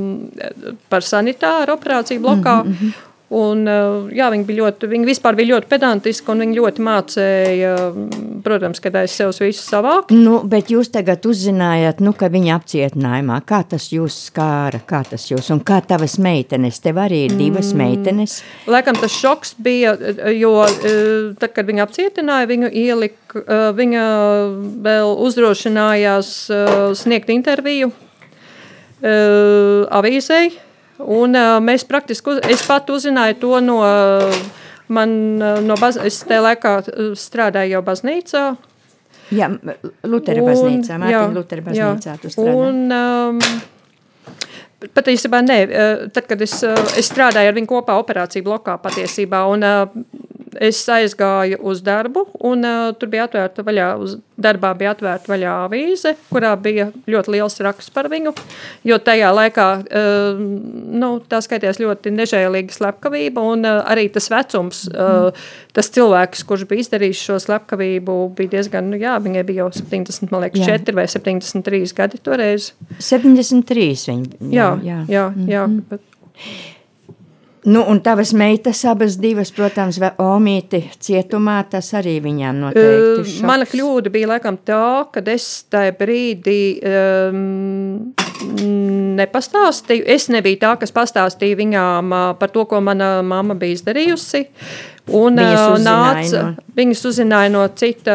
par 0.89 1.05
sanitāru 1.05 1.77
operāciju 1.77 2.23
blokā. 2.23 2.61
Mm 2.63 2.77
-hmm. 2.79 3.03
Un, 3.33 3.63
eh, 3.65 4.11
jā, 4.13 4.27
viņi, 4.29 4.43
bija 4.45 4.59
ļoti, 4.59 4.87
viņi 4.91 5.07
vispār 5.07 5.33
bija 5.37 5.55
ļoti 5.55 5.69
pedantiski 5.71 6.29
un 6.29 6.43
viņi 6.43 6.57
ļoti 6.59 6.83
mācīja, 6.85 7.71
protams, 8.45 8.81
kad 8.83 8.99
aiz 8.99 9.15
sevis 9.17 9.39
visu 9.41 9.63
savākt. 9.65 10.13
Nu, 10.13 10.43
bet 10.45 10.69
jūs 10.69 10.91
tagad 10.93 11.25
uzzinājāt, 11.25 12.03
nu, 12.05 12.13
ka 12.13 12.29
viņa 12.29 12.59
apcietinājumā, 12.59 13.39
kā 13.49 13.63
tas 13.71 13.87
jūs 13.89 14.19
skāra, 14.29 14.77
kā 14.85 15.01
tas 15.09 15.25
jūs 15.31 15.49
un 15.55 15.63
kā 15.65 15.79
tavas 15.81 16.19
meitenes, 16.21 16.77
tev 16.83 16.99
arī 17.01 17.23
ir 17.25 17.33
divas 17.39 17.71
mm, 17.73 17.81
meitenes. 17.81 18.35
Laikam 18.69 18.99
tas 18.99 19.15
šoks 19.17 19.55
bija, 19.57 19.95
jo 20.35 20.53
eh, 20.67 21.33
tad, 21.41 21.55
kad 21.57 21.65
viņa 21.65 21.87
apcietināja, 21.87 22.51
viņu 22.51 22.69
ielika, 22.69 23.41
eh, 23.41 23.65
viņa 23.79 24.05
vēl 24.85 25.15
uzdrošinājās 25.25 26.35
sniegt 27.01 27.33
interviju 27.33 27.89
avīzei. 29.05 30.53
Un, 31.01 31.35
uh, 31.35 31.57
mēs 31.63 31.83
praktiski, 31.87 32.35
uz, 32.35 32.39
es 32.47 32.63
pat 32.67 32.89
uzzināju 32.93 33.39
to 33.41 33.59
no, 33.63 33.79
man, 34.87 35.15
no 35.67 35.75
baz, 35.79 35.99
es 35.99 36.21
tajā 36.23 36.41
laikā 36.45 36.75
strādāju 37.19 37.75
jau 37.75 37.83
baznīcā. 37.85 38.45
Jā, 39.35 39.49
Lutera 40.05 40.43
baznīcā, 40.45 40.99
Mārtiņa 41.01 41.33
Lutera 41.33 41.65
baznīcā 41.65 42.13
jā, 42.13 42.17
tu 42.21 42.31
strādā. 42.31 42.53
Un, 42.61 42.83
um, 42.93 43.39
patiesībā 44.95 45.41
nē, 45.43 45.57
tad, 46.13 46.27
kad 46.29 46.43
es, 46.45 46.59
es 46.95 47.09
strādāju 47.09 47.49
ar 47.49 47.57
viņu 47.57 47.71
kopā 47.73 47.97
operāciju 47.99 48.45
blokā 48.45 48.77
patiesībā, 48.83 49.41
un 49.51 49.65
es 50.61 50.79
aizgāju 50.91 51.59
uz 51.65 51.81
darbu, 51.85 52.25
un 52.45 52.65
uh, 52.65 52.91
tur 52.99 53.11
bija 53.11 53.25
atvērta 53.27 53.65
vaļā, 53.65 53.89
uz 54.01 54.17
darbā 54.41 54.73
bija 54.77 54.93
atvērta 54.95 55.31
vaļā 55.31 55.53
avīze, 55.65 56.15
kurā 56.29 56.53
bija 56.59 56.89
ļoti 57.09 57.33
liels 57.35 57.59
raksts 57.63 57.93
par 57.95 58.09
viņu, 58.11 58.33
jo 58.87 58.97
tajā 58.99 59.31
laikā, 59.35 59.67
uh, 59.85 60.41
nu, 61.01 61.11
tā 61.29 61.41
skaitījās 61.45 61.79
ļoti 61.83 62.13
nežēlīga 62.15 62.75
slepkavība, 62.75 63.43
un 63.55 63.67
uh, 63.67 63.81
arī 63.91 64.07
tas 64.13 64.29
vecums, 64.33 64.85
uh, 64.91 65.31
tas 65.75 65.91
cilvēks, 65.95 66.45
kurš 66.47 66.67
bija 66.69 66.85
izdarījis 66.85 67.23
šo 67.29 67.39
slepkavību, 67.47 68.17
bija 68.37 68.57
diezgan, 68.57 68.91
nu 68.91 68.99
jā, 69.01 69.17
viņai 69.23 69.45
bija 69.47 69.65
jau 69.65 69.71
70, 69.81 70.31
man 70.33 70.45
liekas, 70.47 70.65
jā. 70.65 70.79
4 70.83 70.99
vai 70.99 71.07
73 71.11 71.95
gadi 71.97 72.21
toreiz. 72.23 72.71
73 72.99 73.91
viņi. 74.11 74.53
Jā, 74.53 74.75
jā, 74.83 75.01
jā, 75.03 75.03
jā, 75.09 75.25
mm 75.29 75.35
-hmm. 75.35 75.51
jā 75.51 75.65
bet, 75.89 76.01
Nu, 77.65 77.81
un 77.89 77.99
tavas 78.05 78.29
meitas, 78.37 78.83
abas 78.85 79.15
divas, 79.17 79.49
protams, 79.49 79.97
Omīti 80.21 80.83
cietumā, 81.01 81.63
tas 81.69 81.87
arī 81.97 82.19
viņām 82.21 82.59
noteikti 82.61 83.23
šoks. 83.25 83.39
Mana 83.49 83.65
kļūda 83.65 84.11
bija 84.13 84.29
laikam 84.35 84.59
tā, 84.61 85.09
kad 85.15 85.25
es 85.33 85.47
tajā 85.73 85.95
brīdī 85.97 86.59
um, 86.85 88.11
nepastāstīju. 89.17 90.05
Es 90.13 90.27
nebiju 90.29 90.59
tā, 90.61 90.75
kas 90.77 90.93
pastāstīja 90.93 91.57
viņām 91.57 92.13
par 92.37 92.53
to, 92.53 92.67
ko 92.69 92.81
mana 92.85 93.15
mamma 93.25 93.57
bija 93.57 93.79
izdarījusi. 93.79 94.43
Un, 95.05 95.37
viņas, 95.37 95.63
uzzināja 95.75 95.85
nāca, 95.85 96.39
no... 96.41 96.69
viņas 96.77 97.01
uzzināja 97.05 97.49
no 97.53 97.63
cita 97.77 98.13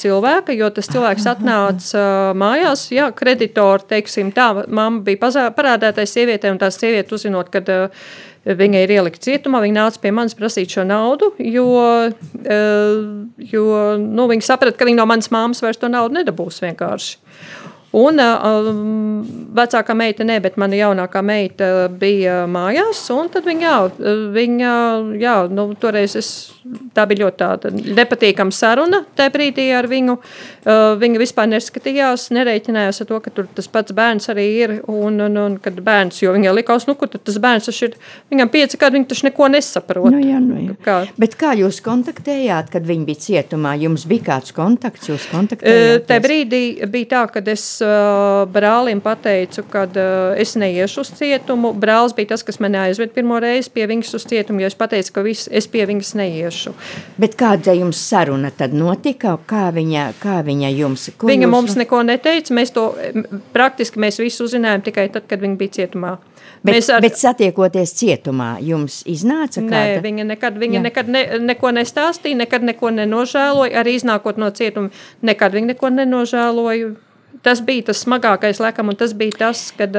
cilvēka, 0.00 0.54
jo 0.56 0.70
tas 0.72 0.88
cilvēks 0.88 1.26
atnāca 1.28 2.04
mājās. 2.40 2.86
Jā, 2.92 3.10
kreditori, 3.16 3.84
teiksim, 3.90 4.30
tā, 4.36 4.50
mamma 4.64 5.00
bija 5.04 5.48
parādētais 5.52 6.12
sievietē, 6.16 6.52
un 6.54 6.60
tā 6.60 6.70
sieviete 6.72 7.12
uzzinot, 7.18 7.52
kad 7.52 7.68
uh, 7.72 8.06
Viņa 8.42 8.80
ir 8.82 8.90
ielikta 8.96 9.22
cietumā, 9.22 9.60
viņa 9.62 9.76
nāca 9.76 10.00
pie 10.02 10.10
manis 10.10 10.34
prasīt 10.34 10.72
šo 10.74 10.82
naudu, 10.82 11.28
jo, 11.38 11.66
eh, 12.42 13.42
jo 13.52 13.66
nu, 14.02 14.26
viņa 14.32 14.46
saprata, 14.48 14.74
ka 14.78 14.88
viņa 14.88 14.98
no 14.98 15.06
manas 15.06 15.30
māmas 15.30 15.62
vairs 15.62 15.78
to 15.78 15.90
naudu 15.92 16.18
nedabūs 16.18 16.58
vienkārši. 16.64 17.20
Un 17.92 18.16
uh, 18.24 19.26
vecākā 19.52 19.92
meita, 19.92 20.24
ne, 20.24 20.38
bet 20.40 20.56
mana 20.60 20.78
jaunākā 20.78 21.20
meita 21.24 21.66
bija 21.92 22.46
mājās. 22.48 23.02
Tad 23.32 23.44
viņa, 23.44 23.66
jā, 23.66 24.06
viņa 24.32 24.70
jā, 25.20 25.34
nu, 25.52 25.66
toreiz 25.76 26.16
es, 26.16 26.30
tā 26.96 27.04
bija 27.10 27.26
ļoti 27.26 27.38
tāda 27.42 27.72
nepatīkama 27.72 28.54
saruna 28.56 29.02
tajā 29.18 29.34
brīdī 29.34 29.66
ar 29.76 29.88
viņu. 29.90 30.16
Uh, 30.62 30.94
viņa 31.02 31.20
vispār 31.20 31.50
neskatījās, 31.52 32.30
nereiķinājās 32.32 33.02
ar 33.04 33.10
to, 33.10 33.18
ka 33.20 33.34
tur 33.34 33.50
tas 33.52 33.68
pats 33.68 33.92
bērns 33.96 34.30
arī 34.32 34.46
ir. 34.62 34.74
Un, 34.88 35.20
un, 35.26 35.36
un 35.42 35.60
kad 35.60 35.76
bērns, 35.84 36.22
jo 36.24 36.32
viņai 36.32 36.56
likās, 36.62 36.88
nu, 36.88 36.96
kur 36.96 37.12
tas 37.12 37.36
bērns 37.42 37.68
ir, 37.74 37.98
viņam 38.32 38.52
pieci 38.56 38.80
gadi, 38.80 38.96
viņi 39.00 39.10
taču 39.12 39.28
neko 39.28 39.50
nesaprot. 39.52 40.08
Nu, 40.14 40.22
jā, 40.22 40.40
nu, 40.40 40.62
jā. 40.64 40.78
Kā? 40.86 40.96
Bet 41.20 41.36
kā 41.40 41.52
jūs 41.60 41.82
kontaktējāt, 41.84 42.72
kad 42.72 42.88
viņi 42.88 43.08
bija 43.10 43.24
cietumā? 43.26 43.76
Jums 43.84 44.08
bija 44.08 44.30
kāds 44.32 44.56
kontakts, 44.56 45.12
jūs 45.12 45.28
kontaktējāt? 45.34 46.00
Uh, 46.00 46.08
tajā 46.08 46.24
brīdī 46.24 46.64
bija 46.88 47.12
tā, 47.16 47.26
ka 47.36 47.44
es 47.52 47.68
uh, 47.84 48.42
brālim 48.52 49.02
pateicu, 49.04 49.64
ka 49.70 49.84
uh, 49.88 50.32
es 50.40 50.54
neiešu 50.58 51.02
uz 51.04 51.12
cietumu. 51.18 51.72
Brālis 51.76 52.14
bija 52.16 52.32
tas, 52.32 52.44
kas 52.46 52.60
mani 52.62 52.80
aizved 52.80 53.12
pirmo 53.14 53.38
reizi 53.42 53.72
pie 53.74 53.86
viņas 53.90 54.14
uz 54.18 54.26
cietumu, 54.30 54.62
jo 54.62 54.70
es 54.70 54.78
pateicu, 54.78 55.12
ka 55.16 55.26
vis, 55.26 55.44
es 55.52 55.68
pie 55.70 55.84
viņas 55.90 56.14
neiešu. 56.20 56.74
Bet 57.22 57.36
kāda 57.40 57.76
jums 57.76 58.00
saruna 58.00 58.52
tad 58.54 58.76
notika? 58.76 59.36
Kā 59.48 59.68
viņa, 59.74 60.08
kā 60.22 60.40
viņa 60.46 60.72
jums? 60.76 61.08
Viņa 61.22 61.48
jūs... 61.48 61.54
mums 61.54 61.78
neko 61.80 62.02
neteica. 62.08 62.54
Mēs 62.56 62.74
to 62.74 62.90
praktiski 63.52 64.02
mēs 64.02 64.20
visu 64.22 64.46
uzzinājām 64.48 64.86
tikai 64.88 65.08
tad, 65.12 65.28
kad 65.30 65.42
viņa 65.42 65.58
bija 65.60 65.80
cietumā. 65.80 66.16
Bet, 66.62 66.90
ar... 66.90 67.02
bet 67.02 67.18
satiekoties 67.18 67.94
cietumā, 67.98 68.52
jums 68.62 69.00
iznāca 69.10 69.64
kāda? 69.64 69.96
Nē, 69.96 70.02
viņa 70.04 70.26
nekad, 70.30 70.58
viņa 70.62 70.78
Jā. 70.78 70.82
nekad 70.84 71.08
ne, 71.10 71.22
neko 71.42 71.72
nestāstīja, 71.74 72.38
nekad 72.44 72.66
neko 72.66 72.92
nenožēloja. 72.94 73.74
Arī 73.82 73.96
iznākot 73.98 74.38
no 74.38 74.52
cietuma, 74.54 74.92
nekad 75.26 75.56
viņa 75.58 75.72
neko 75.74 75.90
nenožēloja 75.96 76.92
tas 77.42 77.62
bija 77.64 77.90
tas 77.90 78.02
smagākais, 78.04 78.60
laikam, 78.62 78.92
un 78.92 78.98
tas 78.98 79.16
bija 79.16 79.46
tas, 79.46 79.70
kad. 79.78 79.96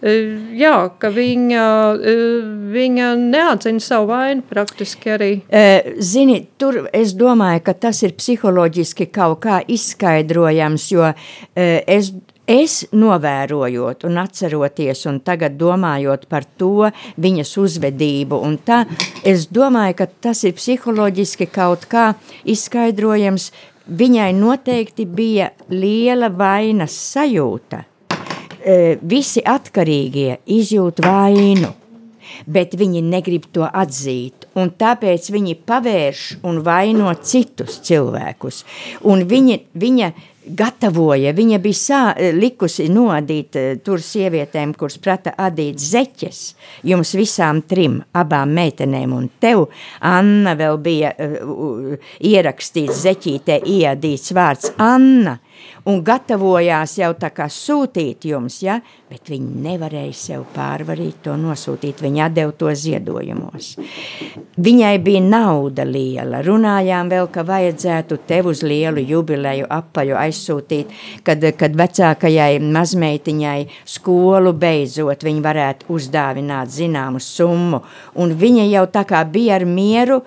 Jā, 0.00 0.76
ka 0.96 1.10
viņa, 1.12 1.62
viņa 2.72 3.08
neatzina 3.20 3.82
savu 3.84 4.06
vainu 4.08 4.40
praktiski 4.48 5.10
arī. 5.12 5.28
Zini, 6.00 6.38
tur 6.56 6.86
es 6.96 7.12
domāju, 7.12 7.60
ka 7.66 7.74
tas 7.76 8.00
ir 8.06 8.14
psiholoģiski 8.16 9.10
kaut 9.12 9.42
kā 9.44 9.58
izskaidrojams, 9.68 10.88
jo 10.94 11.10
es 11.52 12.14
Es 12.50 12.80
novērojot, 12.90 14.08
un 14.08 14.16
atceroties, 14.18 15.04
un 15.06 15.20
tagad 15.22 15.54
domājot 15.54 16.24
par 16.26 16.42
to 16.58 16.88
viņas 17.22 17.52
uzvedību, 17.62 18.40
un 18.42 18.56
tā, 18.66 18.80
es 19.22 19.44
domāju, 19.54 20.00
ka 20.00 20.08
tas 20.26 20.40
ir 20.48 20.56
psiholoģiski 20.58 21.46
kaut 21.46 21.86
kā 21.92 22.08
izskaidrojams, 22.42 23.52
viņai 23.90 24.30
noteikti 24.36 25.06
bija 25.06 25.50
liela 25.70 26.30
vainas 26.30 26.94
sajūta. 27.10 27.84
E, 28.60 28.96
visi 29.02 29.42
atkarīgie 29.46 30.40
izjūt 30.44 31.00
vainu, 31.04 31.72
bet 32.46 32.76
viņi 32.78 33.02
negrib 33.02 33.48
to 33.54 33.64
atzīt, 33.66 34.46
un 34.54 34.70
tāpēc 34.78 35.30
viņi 35.32 35.56
pavērš 35.66 36.24
un 36.46 36.60
vaino 36.66 37.12
citus 37.24 37.80
cilvēkus. 37.86 38.62
Un 39.08 39.24
viņa, 39.30 39.58
viņa 39.80 40.12
gatavoja, 40.44 41.32
viņa 41.36 41.58
bija 41.62 41.76
sā, 41.76 42.00
likusi 42.36 42.88
nodīt 42.92 43.56
e, 43.56 43.64
tur 43.84 44.00
sievietēm, 44.04 44.72
kuras 44.78 44.96
prata 45.02 45.34
adīt 45.38 45.80
zeķes, 45.82 46.40
jums 46.88 47.12
visām 47.18 47.62
trim, 47.68 48.00
abām 48.16 48.54
meitenēm 48.56 49.12
un 49.16 49.28
tev, 49.42 49.66
Anna 50.00 50.54
vēl 50.56 50.78
bija 50.80 51.12
uh, 51.12 52.10
ierakstīts 52.24 53.02
zeķītē 53.04 53.60
iedīts 53.68 54.32
vārds 54.36 54.72
Anna, 54.80 55.38
un 55.88 56.00
gatavojās 56.04 56.96
jau 57.00 57.10
tā 57.18 57.30
kā 57.34 57.46
sūtīt 57.50 58.26
jums, 58.30 58.60
ja? 58.64 58.78
bet 59.10 59.30
viņi 59.32 59.62
nevarēja 59.64 60.14
sev 60.14 60.44
pārvarīt 60.54 61.22
to 61.24 61.34
nosūtīt, 61.40 62.02
viņi 62.04 62.22
atdeva 62.26 62.54
to 62.56 62.70
ziedojumos. 62.76 63.72
Viņai 64.60 64.92
bija 65.02 65.22
nauda 65.24 65.86
liela, 65.88 66.42
runājām 66.46 67.10
vēl, 67.10 67.30
ka 67.32 67.44
vajadzētu 67.46 68.20
tev 68.28 68.50
uz 68.52 68.62
lielu 68.62 69.02
jubileju 69.02 69.66
apaļu 69.70 70.18
aizsūtīt, 70.20 70.92
kad, 71.26 71.44
kad 71.58 71.78
vecākajai 71.80 72.60
mazmeitiņai 72.62 73.58
skolu 73.88 74.54
beidzot 74.54 75.24
viņi 75.26 75.44
varētu 75.46 75.90
uzdāvināt 75.90 76.70
zināmu 76.74 77.22
summu, 77.24 77.82
un 78.20 78.36
viņa 78.38 78.68
jau 78.70 78.86
tā 78.94 79.06
kā 79.08 79.24
bija 79.26 79.58
ar 79.58 79.66
mieru, 79.66 80.20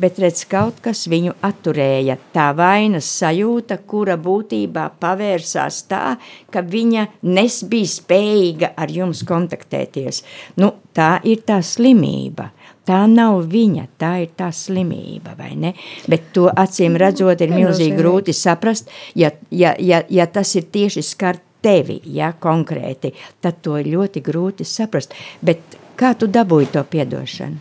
bet 0.00 0.18
redz, 0.22 0.44
kaut 0.48 0.80
kas 0.84 1.06
viņu 1.10 1.34
atturēja. 1.44 2.18
Tā 2.34 2.50
vainas 2.56 3.08
sajūta, 3.18 3.80
kura 3.88 4.18
būtībā 4.20 4.88
pavērsās 5.00 5.82
tā, 5.90 6.16
ka 6.52 6.62
viņa 6.62 7.06
nesbija 7.26 7.92
spējīga 7.94 8.72
ar 8.78 8.92
jums 8.94 9.24
kontaktēties. 9.28 10.22
Nu, 10.62 10.72
tā 10.96 11.18
ir 11.26 11.42
tā 11.48 11.60
slimība. 11.64 12.52
Tā 12.88 13.02
nav 13.10 13.42
viņa, 13.52 13.82
tā 14.00 14.14
ir 14.22 14.30
tā 14.38 14.48
slimība, 14.54 15.34
vai 15.36 15.50
ne? 15.60 15.74
Bet 16.08 16.30
to 16.32 16.46
acīm 16.48 16.96
redzot 16.96 17.42
ir 17.44 17.52
milzīgi 17.52 17.98
grūti 17.98 18.32
saprast, 18.32 18.88
ja, 19.12 19.28
ja, 19.52 19.74
ja, 19.76 20.00
ja 20.08 20.24
tas 20.32 20.54
ir 20.56 20.70
tieši 20.72 21.04
skar 21.04 21.36
tevi, 21.60 21.98
ja, 22.16 22.32
konkrēti, 22.40 23.12
tad 23.44 23.60
to 23.60 23.76
ir 23.76 23.90
ļoti 23.92 24.22
grūti 24.24 24.64
saprast. 24.64 25.12
Bet 25.44 25.76
kā 26.00 26.14
tu 26.16 26.30
dabūji 26.32 26.72
to 26.78 26.84
piedošanu? 26.88 27.60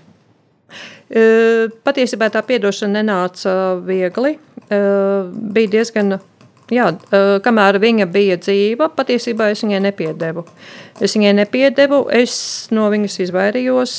Patiesībā 1.07 2.27
tā 2.33 2.43
atdošana 2.43 2.99
nenāca 2.99 3.51
viegli. 3.85 4.33
Bija 4.67 5.71
diezgan, 5.71 6.17
jā, 6.73 6.89
kamēr 7.43 7.79
viņa 7.79 8.07
bija 8.11 8.35
dzīva, 8.41 8.89
patiesībā 8.95 9.51
es 9.53 9.63
viņai 9.63 9.79
nepiedevu. 9.87 10.43
Es 10.99 11.15
viņai 11.15 11.33
nepiedevu, 11.39 12.01
es 12.11 12.35
no 12.75 12.89
viņas 12.91 13.19
izvairījos. 13.27 13.97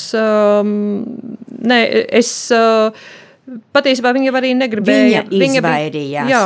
Nē, 1.73 1.81
es 2.21 2.33
patiesībā 3.73 4.13
viņa 4.17 4.35
arī 4.43 4.53
negribēja. 4.59 5.25
Viņa 5.31 5.63
izvairījās. 5.63 6.27
Viņa, 6.29 6.35
jā, 6.35 6.45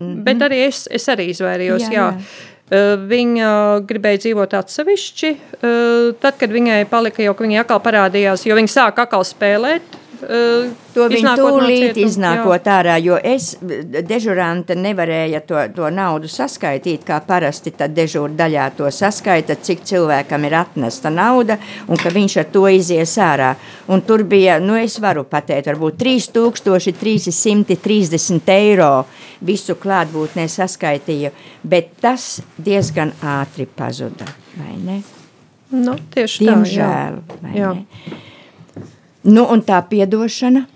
mm 0.00 0.06
-hmm. 0.06 0.22
bet 0.24 0.46
arī 0.48 0.62
es, 0.68 0.86
es 0.90 1.08
arī 1.12 1.28
izvairījos. 1.34 1.90
Jā, 1.90 1.92
jā. 1.92 2.06
jā. 2.16 2.49
Viņa 2.70 3.52
gribēja 3.82 4.20
dzīvot 4.24 4.52
atsevišķi. 4.60 5.30
Tad, 6.22 6.36
kad 6.38 6.52
viņai 6.54 6.84
palika 6.90 7.24
jau, 7.24 7.34
ka 7.34 7.46
viņa 7.46 7.64
atkal 7.64 7.80
parādījās, 7.82 8.46
jo 8.46 8.58
viņa 8.58 8.74
sāka 8.76 9.08
atkal 9.08 9.26
spēlēt 9.26 9.99
Uh, 10.22 10.70
To 10.94 11.06
no 11.06 11.34
tūlīt 11.38 11.94
cietuma, 11.94 12.06
iznākot 12.08 12.64
ārā, 12.66 12.96
jo 12.98 13.14
es, 13.22 13.54
dežurante, 13.62 14.74
nevarēja 14.74 15.38
to, 15.46 15.54
to 15.76 15.86
naudu 15.94 16.26
saskaitīt, 16.30 17.04
kā 17.06 17.20
parasti 17.26 17.70
tad 17.78 17.94
dežūra 17.94 18.32
daļā 18.40 18.70
to 18.78 18.90
saskaita, 18.90 19.54
cik 19.62 19.84
cilvēkam 19.86 20.44
ir 20.48 20.54
atnesta 20.58 21.10
nauda 21.14 21.58
un 21.86 21.96
ka 22.00 22.10
viņš 22.14 22.36
ar 22.42 22.46
to 22.50 22.68
izies 22.74 23.18
ārā. 23.22 23.54
Un 23.90 24.00
tur 24.06 24.22
bija, 24.26 24.58
nu 24.62 24.74
es 24.80 24.98
varu 25.02 25.24
pateikt, 25.30 25.66
varbūt 25.70 25.94
3330 26.02 28.50
eiro 28.56 29.06
visu 29.46 29.74
klātbūtnē 29.78 30.48
saskaitīju, 30.50 31.30
bet 31.62 31.86
tas 32.02 32.42
diezgan 32.58 33.12
ātri 33.22 33.66
pazuda, 33.66 34.26
vai 34.58 34.74
ne? 34.82 35.02
Nu, 35.70 35.94
tieši 36.10 36.44
Diemžēl, 36.48 37.22
tā, 37.30 37.38
vai 37.44 37.54
jā. 37.54 37.70
ne? 37.78 37.86
Nu, 39.24 39.44
un 39.44 39.64
tā 39.66 39.80
piedošana? 39.88 40.66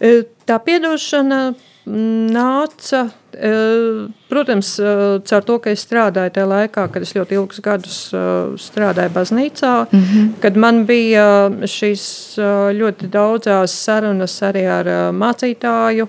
E, 0.00 0.24
Tā 0.46 0.60
piedošana 0.62 1.38
nāca, 1.90 3.00
protams, 4.28 4.78
e, 4.78 5.20
caur 5.28 5.44
to, 5.44 5.58
ka 5.62 5.70
es 5.70 5.84
strādāju 5.86 6.32
tajā 6.34 6.46
laikā, 6.50 6.86
kad 6.92 7.04
es 7.04 7.12
ļoti 7.16 7.36
ilgus 7.36 7.60
gadus 7.64 7.98
e, 8.12 8.22
strādāju 8.60 9.12
baznīcā, 9.14 9.72
mm 9.90 10.02
-hmm. 10.02 10.30
kad 10.40 10.56
man 10.56 10.84
bija 10.86 11.50
šīs 11.62 12.04
ļoti 12.80 13.10
daudzās 13.10 13.72
sarunas 13.84 14.42
arī 14.42 14.64
ar 14.66 14.86
mācītāju. 15.12 16.06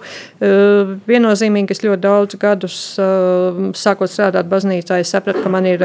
Viennozīmīgi 1.07 1.71
es 1.71 1.83
ļoti 1.83 2.01
daudz 2.01 2.35
gadus, 2.35 2.99
sākot 3.73 4.09
strādāt 4.09 4.47
baznīcā, 4.49 4.99
es 4.99 5.09
sapratu, 5.09 5.43
ka 5.43 5.49
man 5.49 5.65
ir 5.65 5.79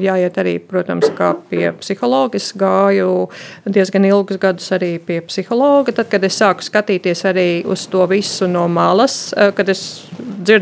jāiet 0.00 0.38
arī, 0.38 0.58
protams, 0.58 1.10
kā 1.18 1.34
pie 1.50 1.72
psihologa. 1.72 2.36
Es 2.36 2.52
gāju 2.52 3.28
diezgan 3.64 4.04
ilgus 4.04 4.38
gadus 4.40 4.72
arī 4.72 4.98
pie 4.98 5.20
psihologa. 5.20 5.92
Tad, 5.92 6.10
kad 6.12 6.24
es 6.24 6.38
sāku 6.40 6.64
skatīties 6.66 7.24
arī 7.28 7.48
uz 7.66 7.86
to 7.90 8.06
visu 8.10 8.48
no 8.48 8.66
malas, 8.68 9.34
eh, 9.36 9.52
kad 9.52 9.68
es 9.68 9.82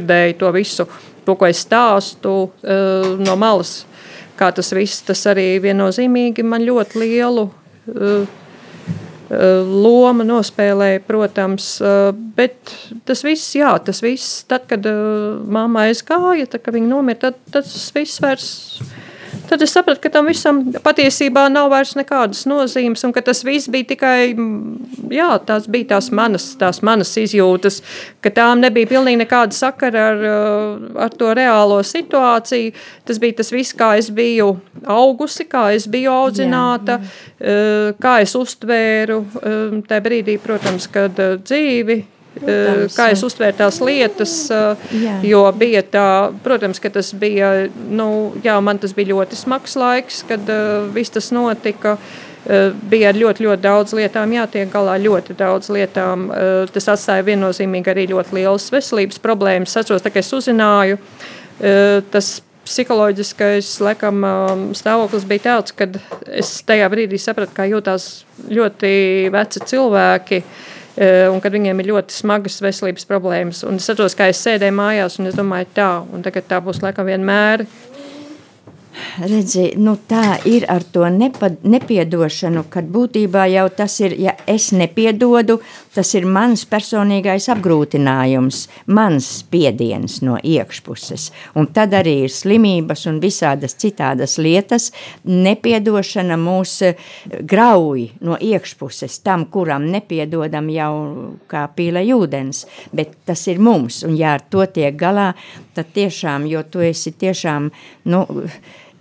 dzirdēju 0.07 0.39
to 0.39 0.53
visu, 0.55 0.87
to, 1.27 1.35
ko 1.35 1.47
es 1.47 1.65
stāstu 1.67 2.51
eh, 2.63 3.17
no 3.19 3.37
malas, 3.37 3.85
kā 4.39 4.53
tas 4.55 4.73
viss, 4.73 5.03
tas 5.03 5.27
arī 5.27 5.59
viennozīmīgi 5.65 6.45
man 6.45 6.63
ļoti 6.67 7.01
lielu 7.03 7.49
eh, 7.87 8.43
loma 9.27 10.23
nospēlēja, 10.23 11.01
protams, 11.03 11.81
bet 12.37 12.71
tas 13.09 13.25
viss, 13.27 13.57
jā, 13.59 13.73
tas 13.83 13.99
viss, 13.99 14.45
tad, 14.47 14.69
kad 14.71 14.87
mamma 15.51 15.89
aizgāja, 15.89 16.47
tad, 16.47 16.63
kad 16.63 16.77
viņa 16.77 16.87
nomira, 16.87 17.19
tad 17.25 17.41
tas 17.51 17.73
viss 17.97 18.23
vairs 18.23 18.53
Tad 19.47 19.63
es 19.63 19.73
sapratu, 19.75 20.01
ka 20.03 20.11
tam 20.11 20.27
visam 20.31 20.61
patiesībā 20.83 21.47
nav 21.53 21.69
vairs 21.71 21.95
nekādas 21.99 22.45
nozīmes, 22.51 23.05
un 23.07 23.13
ka 23.15 23.23
tas 23.27 23.45
viss 23.47 23.71
bija 23.71 23.87
tikai, 23.93 24.33
mm, 24.35 25.11
jā, 25.15 25.29
tās 25.47 25.69
bija 25.71 25.93
tās 25.95 26.11
manas, 26.15 26.49
tās 26.59 26.83
manas 26.87 27.13
izjūtas, 27.21 27.81
ka 28.25 28.33
tām 28.35 28.65
nebija 28.65 28.91
pilnīgi 28.91 29.21
nekāda 29.23 29.55
sakara 29.55 30.09
ar, 30.13 30.25
uh, 30.31 30.89
ar 31.07 31.15
to 31.15 31.31
reālo 31.37 31.79
situāciju. 31.87 32.75
Tas 33.07 33.23
bija 33.23 33.39
tas 33.43 33.53
viss, 33.55 33.77
kā 33.77 33.93
es 34.01 34.11
biju 34.11 34.57
augusi, 34.83 35.47
kā 35.51 35.69
es 35.77 35.87
biju 35.91 36.11
audzināta, 36.15 36.99
jā, 36.99 37.47
jā. 37.47 37.95
kā 38.03 38.19
es 38.25 38.35
uztvēru 38.39 39.23
um, 39.23 39.81
tajā 39.87 40.05
brīdī, 40.09 40.39
protams, 40.43 40.91
kad 40.91 41.17
dzīvi 41.47 42.03
Protams, 42.37 42.97
kā 42.97 43.09
es 43.15 43.23
uztvēru 43.25 43.57
tās 43.57 43.79
lietas, 43.81 44.33
jā. 44.93 45.17
jo 45.25 45.43
bija 45.57 45.81
tā, 45.89 46.09
protams, 46.45 46.81
ka 46.83 46.91
tas 46.93 47.15
bija, 47.17 47.69
nu, 47.89 48.09
jā, 48.45 48.59
man 48.65 48.81
tas 48.83 48.93
bija 48.97 49.15
ļoti 49.15 49.39
smags 49.41 49.77
laiks, 49.81 50.23
kad 50.29 50.45
uh, 50.53 50.85
viss 50.93 51.15
tas 51.15 51.31
notika. 51.33 51.97
Uh, 52.47 52.77
bija 52.87 53.11
ļoti, 53.17 53.43
ļoti 53.43 53.63
daudz 53.65 53.97
lietām 53.99 54.37
jātiek 54.37 54.69
galā, 54.71 54.99
ļoti 55.03 55.35
daudz 55.39 55.71
lietām. 55.73 56.29
Uh, 56.29 56.69
tas 56.71 56.91
atstāja 56.93 57.25
viennozīmīgi 57.27 57.91
arī 57.91 58.07
ļoti 58.13 58.37
lielas 58.39 58.69
veselības 58.71 59.19
problēmas. 59.25 59.73
Es 59.73 59.83
atceros, 59.83 60.05
ka 60.05 60.21
es 60.21 60.31
uzzināju, 60.37 61.01
uh, 61.01 62.05
tas 62.13 62.37
psiholoģiskais 62.67 63.77
laikam, 63.87 64.25
stāvoklis 64.75 65.27
bija 65.31 65.45
tāds, 65.45 65.75
ka 65.75 65.87
es 66.35 66.49
tajā 66.67 66.89
brīdī 66.91 67.19
sapratu, 67.23 67.55
kā 67.55 67.69
jūtās 67.71 68.09
ļoti 68.51 68.97
veci 69.31 69.63
cilvēki. 69.71 70.41
Uh, 70.43 70.73
un 70.97 71.43
kad 71.45 71.53
viņiem 71.53 71.83
ir 71.83 71.91
ļoti 71.91 72.17
smagas 72.17 72.61
veselības 72.65 73.05
problēmas. 73.09 73.65
Un 73.69 73.81
es 73.81 73.91
atceros, 73.93 74.17
kā 74.17 74.31
es 74.33 74.41
sēdēju 74.47 74.77
mājās, 74.79 75.19
un 75.21 75.29
es 75.31 75.37
domāju, 75.37 75.69
tā, 75.77 75.91
un 76.15 76.25
tagad 76.25 76.49
tā 76.49 76.63
būs 76.65 76.81
laikam 76.85 77.09
vienmēr 77.11 77.67
redzi, 79.23 79.71
nu 79.79 79.97
tā 80.09 80.39
ir 80.49 80.67
ar 80.73 80.85
to 80.93 81.07
nepa, 81.13 81.51
nepiedošanu, 81.63 82.67
kad 82.73 82.89
būtībā 82.93 83.47
jau 83.53 83.67
tas 83.77 83.99
ir, 84.01 84.17
ja 84.21 84.37
es 84.47 84.71
nepiedodu, 84.77 85.59
tas 85.95 86.13
ir 86.19 86.27
mans 86.29 86.65
personīgais 86.69 87.49
apgrūtinājums, 87.55 88.63
mans 88.93 89.29
spiediens 89.41 90.21
no 90.27 90.37
iekšpuses. 90.43 91.31
Un 91.57 91.71
tad 91.77 91.95
arī 91.97 92.17
ir 92.27 92.33
slimības 92.33 93.07
un 93.11 93.21
visādas 93.23 93.77
citādas 93.81 94.37
lietas. 94.43 94.91
Nepiedošana 95.25 96.39
mūs 96.41 96.77
eh, 96.87 96.97
grauj 97.43 98.09
no 98.27 98.39
iekšpuses 98.41 99.21
tam, 99.25 99.47
kuram 99.53 99.89
nepiedodam 99.93 100.71
jau 100.73 100.93
kā 101.51 101.67
pīle 101.77 102.05
ūdens, 102.17 102.65
bet 102.97 103.17
tas 103.27 103.47
ir 103.51 103.61
mums, 103.63 104.03
un 104.07 104.17
ja 104.19 104.37
ar 104.37 104.45
to 104.51 104.65
tiek 104.67 104.97
galā, 104.99 105.33
tad 105.77 105.93
tiešām, 105.97 106.47
jo 106.51 106.63
tu 106.71 106.85
esi 106.85 107.13
tiešām, 107.17 107.71
nu, 108.13 108.25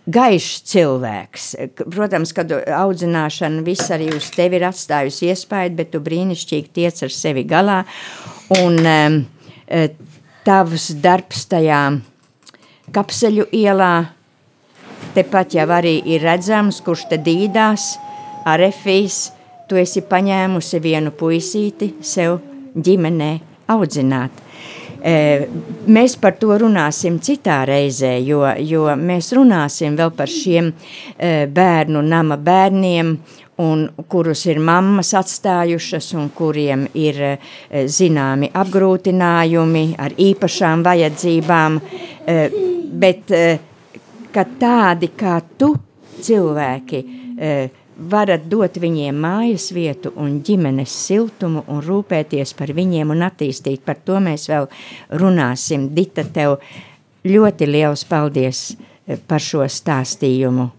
gaišs 0.06 0.62
cilvēks. 0.70 1.46
Protams, 1.94 2.34
kad 2.36 2.52
audzināšana 2.54 3.64
viss 3.66 3.92
arī 3.94 4.12
uz 4.16 4.30
tevi 4.36 4.60
ir 4.60 4.68
atstājusi 4.70 5.32
iespaidu, 5.32 5.80
bet 5.80 5.94
tu 5.94 6.02
brīnišķīgi 6.06 6.74
tiec 6.76 7.02
ar 7.06 7.14
sevi 7.14 7.46
galā. 7.50 7.82
Un 8.62 8.78
um, 8.82 9.18
tavs 10.46 10.92
darbs 11.02 11.48
tajā 11.50 11.82
kapseļu 12.94 13.48
ielā, 13.56 13.94
tepat 15.16 15.58
jau 15.58 15.68
arī 15.74 15.98
ir 16.14 16.26
redzams, 16.26 16.84
kurš 16.86 17.08
te 17.10 17.20
dīdās 17.22 17.96
ar 18.46 18.62
efīs, 18.62 19.32
tu 19.66 19.80
esi 19.82 20.06
paņēmusi 20.06 20.82
vienu 20.84 21.14
puisīti 21.18 21.96
sev 22.06 22.38
ģimenē 22.78 23.32
audzināt. 23.74 24.45
Mēs 25.06 26.16
par 26.18 26.34
to 26.42 26.56
runāsim 26.58 27.20
citā 27.22 27.60
reizē, 27.70 28.16
jo, 28.26 28.42
jo 28.66 28.88
mēs 28.98 29.30
runāsim 29.38 29.94
vēl 30.00 30.10
par 30.18 30.32
šiem 30.32 30.72
bērnu 31.54 32.02
nama 32.02 32.38
bērniem, 32.42 33.12
un 33.62 33.86
kurus 34.10 34.42
ir 34.50 34.58
mammas 34.60 35.14
atstājušas, 35.16 36.10
un 36.18 36.32
kuriem 36.36 36.88
ir 36.98 37.22
zināmi 37.70 38.50
apgrūtinājumi 38.50 39.86
ar 40.02 40.18
īpašām 40.26 40.84
vajadzībām, 40.90 41.80
bet 43.06 43.38
tādi 44.60 45.14
kā 45.16 45.38
tu 45.60 45.72
cilvēki 46.26 47.06
varat 47.98 48.48
dot 48.52 48.78
viņiem 48.82 49.18
mājas 49.22 49.70
vietu 49.76 50.12
un 50.20 50.40
ģimenes 50.46 50.92
siltumu 51.08 51.64
un 51.72 51.82
rūpēties 51.86 52.54
par 52.58 52.74
viņiem 52.76 53.14
un 53.16 53.26
attīstīt. 53.28 53.84
Par 53.86 54.02
to 54.06 54.20
mēs 54.24 54.50
vēl 54.52 54.68
runāsim. 55.22 55.90
Dita, 55.96 56.26
tev 56.26 56.60
ļoti 57.26 57.70
liels 57.70 58.06
paldies 58.10 58.68
eh, 58.76 59.20
par 59.28 59.44
šo 59.44 59.66
stāstījumu. 59.68 60.70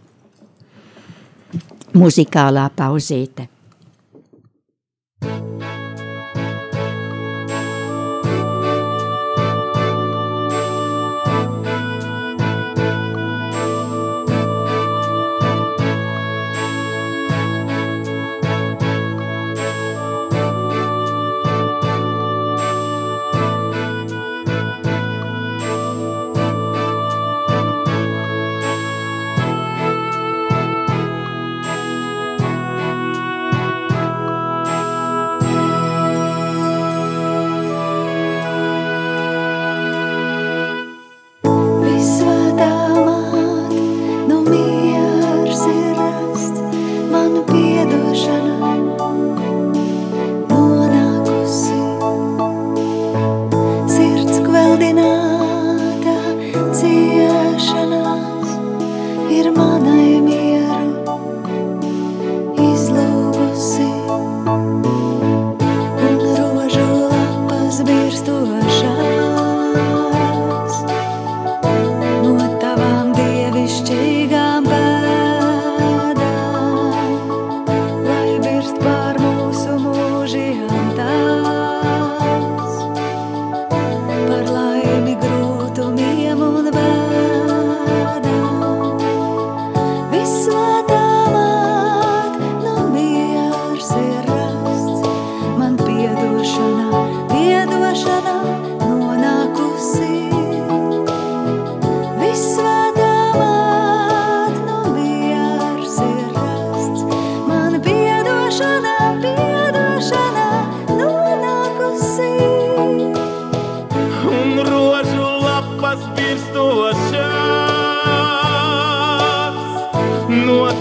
Muzikālā 1.97 2.69
pauzīte. 2.77 3.49
mūsu 5.23 5.76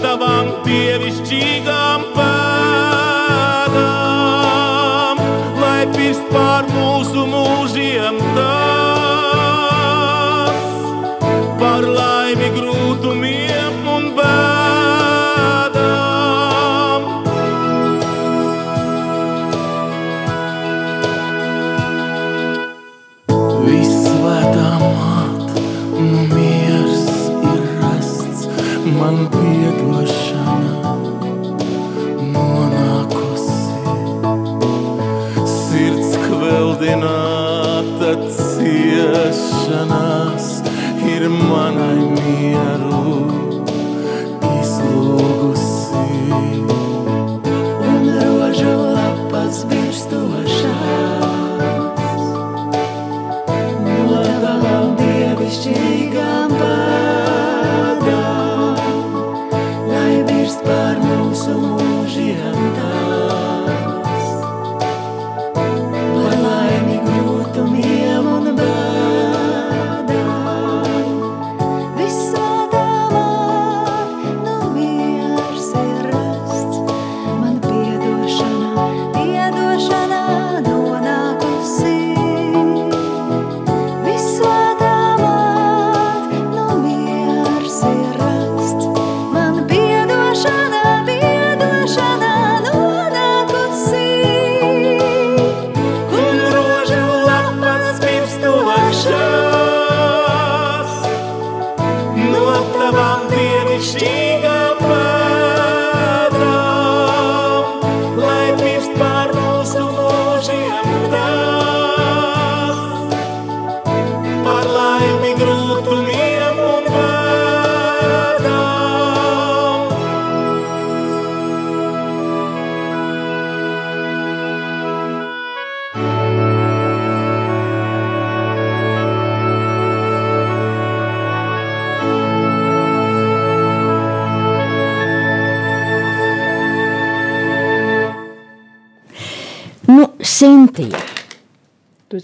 tavām 0.04 0.54
dievišķīgām. 0.66 1.85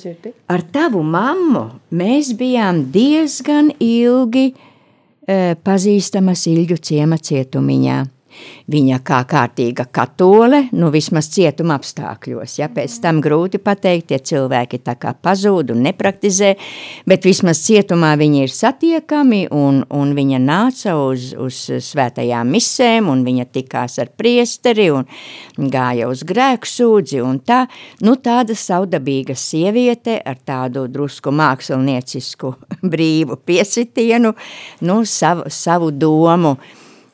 Tu 0.02 0.08
dzirdi? 0.08 0.32
ar 0.50 0.62
tavu 0.74 1.02
mammu 1.06 1.62
mēs 1.94 2.32
bijām 2.34 2.80
diezgan 2.90 3.70
ilgi 3.78 4.48
e, 4.50 5.54
pazīstamas 5.62 6.42
Ilģu 6.50 6.78
ciema 6.82 7.18
cietumiņā. 7.22 7.98
Viņa 8.70 9.00
kā 9.02 9.18
kārtīga 9.26 9.88
katole, 9.90 10.68
nu 10.78 10.92
vismaz 10.94 11.26
cietuma 11.34 11.74
apstākļos, 11.80 12.54
ja? 12.60 12.68
Pēc 12.70 12.94
tam 13.02 13.18
grūti 13.24 13.58
pateikt, 13.58 14.12
tie 14.12 14.18
cilvēki 14.22 14.78
tā 14.86 14.94
kā 15.00 15.14
pazūd 15.18 15.72
un 15.74 15.82
nepraktizē, 15.88 16.52
bet 17.08 17.26
vismaz 17.26 17.64
cietumā 17.66 18.12
viņi 18.20 18.44
ir 18.44 18.52
satiekami 18.54 19.40
un, 19.50 19.82
un 19.90 20.12
viņa 20.14 20.40
nāca 20.42 20.94
uz, 20.94 21.32
uz 21.34 21.58
svētajām 21.82 22.52
misēm 22.54 23.10
un 23.10 23.24
viņa 23.26 23.48
tikās 23.50 23.98
ar 24.02 24.12
priesteri 24.14 24.88
un 24.94 25.08
gāja 25.58 26.06
uz 26.10 26.22
grēku 26.28 26.70
sūdzi 26.70 27.22
un 27.24 27.40
tā, 27.42 27.64
nu 28.06 28.14
tāda 28.22 28.54
saudabīga 28.58 29.34
sieviete 29.38 30.20
ar 30.22 30.38
tādu 30.38 30.86
drusku 30.92 31.34
māksliniecisku 31.34 32.54
brīvu 32.94 33.40
piesitienu, 33.42 34.36
nu 34.86 35.00
savu, 35.08 35.50
savu 35.50 35.90
domu, 35.90 36.56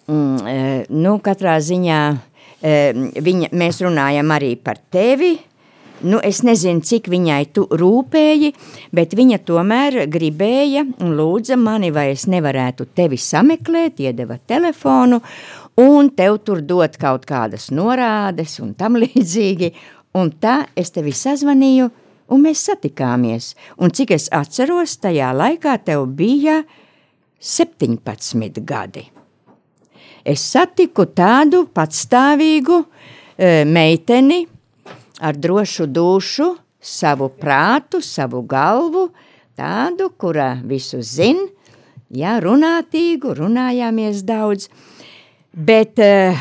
Mm, 0.08 0.46
e, 0.48 0.84
nu, 0.88 1.18
katrā 1.20 1.58
ziņā 1.60 2.00
e, 2.64 2.76
viņa, 3.20 3.50
mēs 3.52 3.82
runājam 3.84 4.30
arī 4.32 4.54
par 4.56 4.80
tevi. 4.88 5.34
Nu, 5.98 6.20
es 6.22 6.40
nezinu, 6.46 6.80
cik 6.86 7.10
viņai 7.10 7.42
tu 7.52 7.64
rūpēji, 7.66 8.52
bet 8.94 9.16
viņa 9.18 9.40
tomēr 9.44 10.04
gribēja 10.08 10.84
un 11.02 11.16
lūdza 11.18 11.58
mani, 11.58 11.90
vai 11.92 12.12
es 12.12 12.24
nevarētu 12.30 12.86
tevi 12.96 13.18
sameklēt, 13.18 13.98
iedeva 14.06 14.38
telefonu 14.38 15.18
un 15.82 16.08
tev 16.14 16.38
tur 16.46 16.62
dot 16.62 16.96
kaut 17.02 17.26
kādas 17.28 17.68
norādes 17.74 18.56
un 18.62 18.72
tam 18.78 18.96
līdzīgi. 19.02 19.74
Un 20.16 20.32
tā 20.40 20.62
es 20.78 20.94
tevi 20.94 21.12
sazvanīju 21.12 21.90
un 22.32 22.46
mēs 22.46 22.64
satikāmies. 22.70 23.52
Un 23.76 23.92
cik 23.92 24.16
es 24.16 24.30
atceros, 24.32 24.96
tajā 25.02 25.34
laikā 25.36 25.76
tev 25.84 26.08
bija 26.16 26.62
17 27.44 28.64
gadi 28.64 29.10
es 30.28 30.44
satiku 30.52 31.06
tādu 31.16 31.64
patstāvīgu 31.74 32.82
e, 32.84 33.64
meiteni 33.64 34.44
ar 35.24 35.38
drošu 35.38 35.88
dušu, 35.90 36.52
savu 36.78 37.30
prātu, 37.40 38.02
savu 38.04 38.44
galvu, 38.46 39.08
tādu, 39.58 40.12
kura 40.20 40.52
visu 40.62 41.00
zin, 41.02 41.40
jā, 42.14 42.38
runātīgu, 42.44 43.34
runājāmies 43.40 44.22
daudz, 44.28 44.68
bet 45.52 45.98
e, 45.98 46.36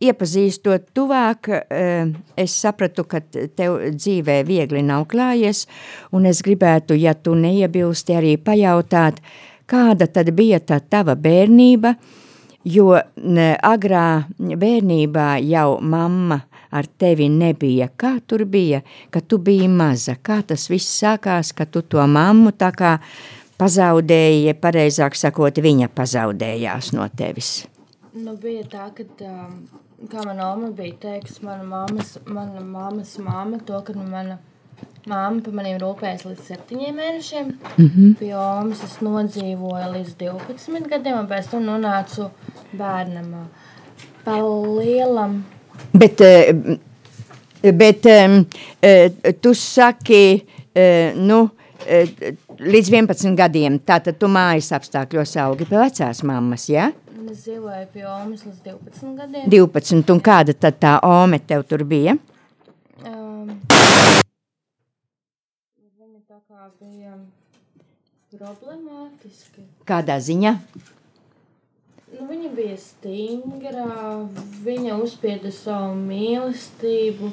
iepazīstot 0.00 0.90
tuvāk, 0.96 1.48
eh, 1.48 2.06
es 2.36 2.54
sapratu, 2.56 3.04
ka 3.04 3.20
tev 3.20 3.78
dzīvē 3.96 4.40
viegli 4.48 4.82
nav 4.82 5.06
klājies, 5.12 5.66
un 6.12 6.26
es 6.26 6.42
gribētu, 6.42 6.96
ja 6.96 7.14
tu 7.14 7.34
neiebilsti, 7.34 8.16
arī 8.16 8.36
pajautāt, 8.36 9.20
kāda 9.70 10.08
tad 10.10 10.32
bija 10.36 10.60
tā 10.60 10.80
tava 10.82 11.14
bērnība, 11.14 11.94
jo 12.66 12.92
agrā 12.94 14.06
bērnībā 14.36 15.28
jau 15.46 15.80
mamma 15.80 16.40
ar 16.70 16.86
tevi 16.98 17.28
nebija. 17.32 17.90
Kā 17.96 18.18
tur 18.26 18.44
bija, 18.46 18.82
kad 19.10 19.26
tu 19.26 19.38
biji 19.42 19.68
maza? 19.68 20.16
Kā 20.22 20.40
tas 20.46 20.68
viss 20.70 21.00
sākās, 21.02 21.54
ka 21.56 21.66
tu 21.66 21.82
to 21.82 22.04
mammu 22.06 22.52
tā 22.58 22.70
kā 22.76 22.96
pazaudēji, 23.60 24.46
ja 24.48 24.56
pareizāk 24.56 25.18
sakot, 25.18 25.58
viņa 25.60 25.90
pazaudējās 25.94 26.92
no 26.96 27.08
tevis? 27.16 27.66
Nu, 28.14 28.34
bija 28.40 28.64
tā, 28.70 28.88
ka, 28.94 29.04
um, 29.26 29.58
kā 30.10 30.22
mana 30.24 30.50
mamma 30.52 30.70
bija 30.74 30.96
teikusi, 31.04 31.42
mana 31.46 31.66
mammas, 31.66 32.16
mana 32.26 32.62
mammas 32.64 33.16
māma, 33.22 33.60
to, 33.66 33.78
ka 33.86 33.94
mana 33.98 34.38
mamma 35.06 35.40
par 35.42 35.54
maniem 35.56 35.78
rūpējas 35.80 36.26
līdz 36.28 36.46
septiņiem 36.50 36.96
mēnešiem. 36.96 37.46
Mm 37.76 37.88
-hmm. 37.88 38.14
Pie 38.18 38.34
omas 38.36 38.84
es 38.84 39.00
nodzīvoju 39.00 39.92
līdz 39.96 40.14
12 40.20 40.88
gadiem, 40.88 41.18
un 41.18 41.28
pēc 41.28 41.50
tam 41.50 41.64
nonācu 41.64 42.30
bērnam 42.72 43.34
uh, 43.34 43.68
pa 44.24 44.36
lielam. 44.40 45.44
Bet, 45.92 46.20
bet 47.62 48.06
tu 49.40 49.54
saki, 49.56 50.24
nu, 51.16 51.38
līdz 52.60 52.90
11 52.92 53.36
gadiem, 53.38 53.78
tātad 53.80 54.18
tu 54.20 54.28
mājas 54.28 54.70
apstākļos 54.76 55.36
augi 55.44 55.68
pie 55.68 55.78
vecās 55.80 56.24
mammas, 56.26 56.68
ja? 56.70 56.90
Es 57.30 57.44
dzīvoju 57.46 57.86
pie 57.92 58.04
omas 58.10 58.42
līdz 58.42 58.60
12 58.66 59.16
gadiem. 59.16 59.44
12, 59.52 60.12
un 60.12 60.20
kāda 60.24 60.54
tad 60.58 60.80
tā 60.82 60.96
ome 61.06 61.38
tev 61.38 61.62
tur 61.70 61.84
bija? 61.86 62.16
Um, 63.06 63.54
viņa 65.96 66.20
tā 66.26 66.40
kā 66.60 66.66
bija 66.76 67.14
problemātiska. 68.34 69.62
Kādā 69.88 70.18
ziņā? 70.20 70.50
Nu, 72.10 72.26
viņa 72.28 72.50
bija 72.52 72.74
stingra, 72.76 73.86
viņa 74.66 74.98
uzspieda 75.00 75.52
savu 75.56 75.94
mīlestību. 76.02 77.30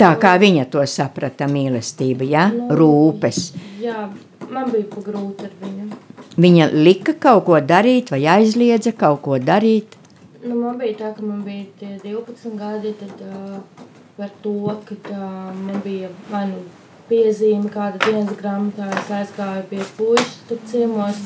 Tā 0.00 0.14
kā 0.22 0.32
viņa 0.40 0.64
to 0.72 0.86
saprata, 0.88 1.50
mīlestība, 1.50 2.24
ja? 2.24 2.46
rūpes. 2.80 3.42
Jā, 3.84 4.08
man 4.48 4.72
bija 4.72 4.88
pa 4.94 5.04
grūti 5.10 5.50
ar 5.50 5.60
viņu. 5.66 6.00
Viņa 6.40 6.72
lika 6.72 7.18
kaut 7.20 7.44
ko 7.50 7.60
darīt, 7.60 8.14
vai 8.16 8.24
aizliedza 8.38 8.96
kaut 8.96 9.20
ko 9.28 9.36
darīt. 9.36 10.00
Nu, 10.40 10.56
man 10.56 10.80
bija 10.80 11.02
tā, 11.02 11.12
ka 11.12 11.20
man 11.20 11.44
bija 11.44 11.68
tie 11.82 12.00
12 12.00 12.56
gadi, 12.56 12.96
tad 12.96 13.28
uh, 13.28 13.88
par 14.16 14.32
to, 14.40 14.58
ka 14.88 15.02
uh, 15.04 15.24
man 15.52 15.84
bija 15.84 16.14
vai 16.32 16.46
nu 16.48 16.64
piezīme 17.08 17.70
kāda 17.72 18.00
dienas 18.04 18.36
grāmatā, 18.38 18.88
es 19.00 19.12
aizgāju 19.20 19.64
pie 19.70 19.84
puišas 19.98 20.34
tur 20.48 20.60
ciemos, 20.70 21.20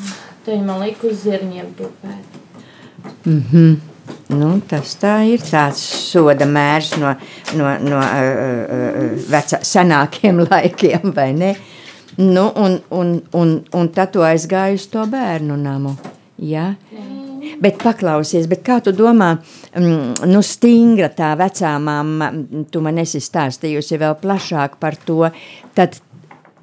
tad 0.44 0.54
viņi 0.54 0.66
man 0.66 0.82
lika 0.84 1.08
uz 1.10 1.24
zirņiem 1.26 1.72
tupēt. 1.78 2.38
Mhm. 3.24 3.72
Nu, 4.32 4.48
tas 4.66 4.96
tā 4.98 5.20
ir 5.28 5.42
tāds 5.44 5.82
soda 5.82 6.46
mērs 6.48 6.94
no, 6.98 7.12
no, 7.58 7.68
no 7.84 8.00
uh, 8.00 8.22
uh, 8.22 9.12
vecā, 9.30 9.60
senākiem 9.66 10.42
laikiem, 10.48 11.12
vai 11.14 11.30
ne? 11.36 11.52
Nu, 12.18 12.48
un, 12.56 12.78
un, 12.90 13.14
un, 13.38 13.54
un 13.72 13.92
tad 13.94 14.12
tu 14.12 14.24
aizgāji 14.24 14.80
uz 14.80 14.88
to 14.92 15.04
bērnu 15.08 15.56
namu. 15.60 15.94
Ja? 16.42 16.72
Bet 17.60 17.82
paklausies, 17.82 18.46
bet 18.50 18.62
kā 18.66 18.78
tu 18.84 18.94
domā, 18.96 19.34
mm, 19.74 20.22
nu 20.30 20.42
stingra 20.42 21.10
tā 21.12 21.32
vecā 21.38 21.74
mamma, 21.78 22.30
mm, 22.30 22.68
tu 22.72 22.80
man 22.80 22.98
esi 23.02 23.20
stāstījusi 23.20 23.98
vēl 24.00 24.16
plašāk 24.22 24.78
par 24.80 24.96
to, 24.96 25.26
tad 25.74 25.98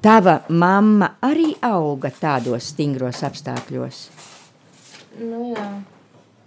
tava 0.02 0.40
mamma 0.48 1.14
arī 1.22 1.52
auga 1.62 2.10
tādos 2.10 2.72
stingros 2.72 3.22
apstākļos. 3.26 4.02
Nu 5.20 5.52
jā, 5.52 5.68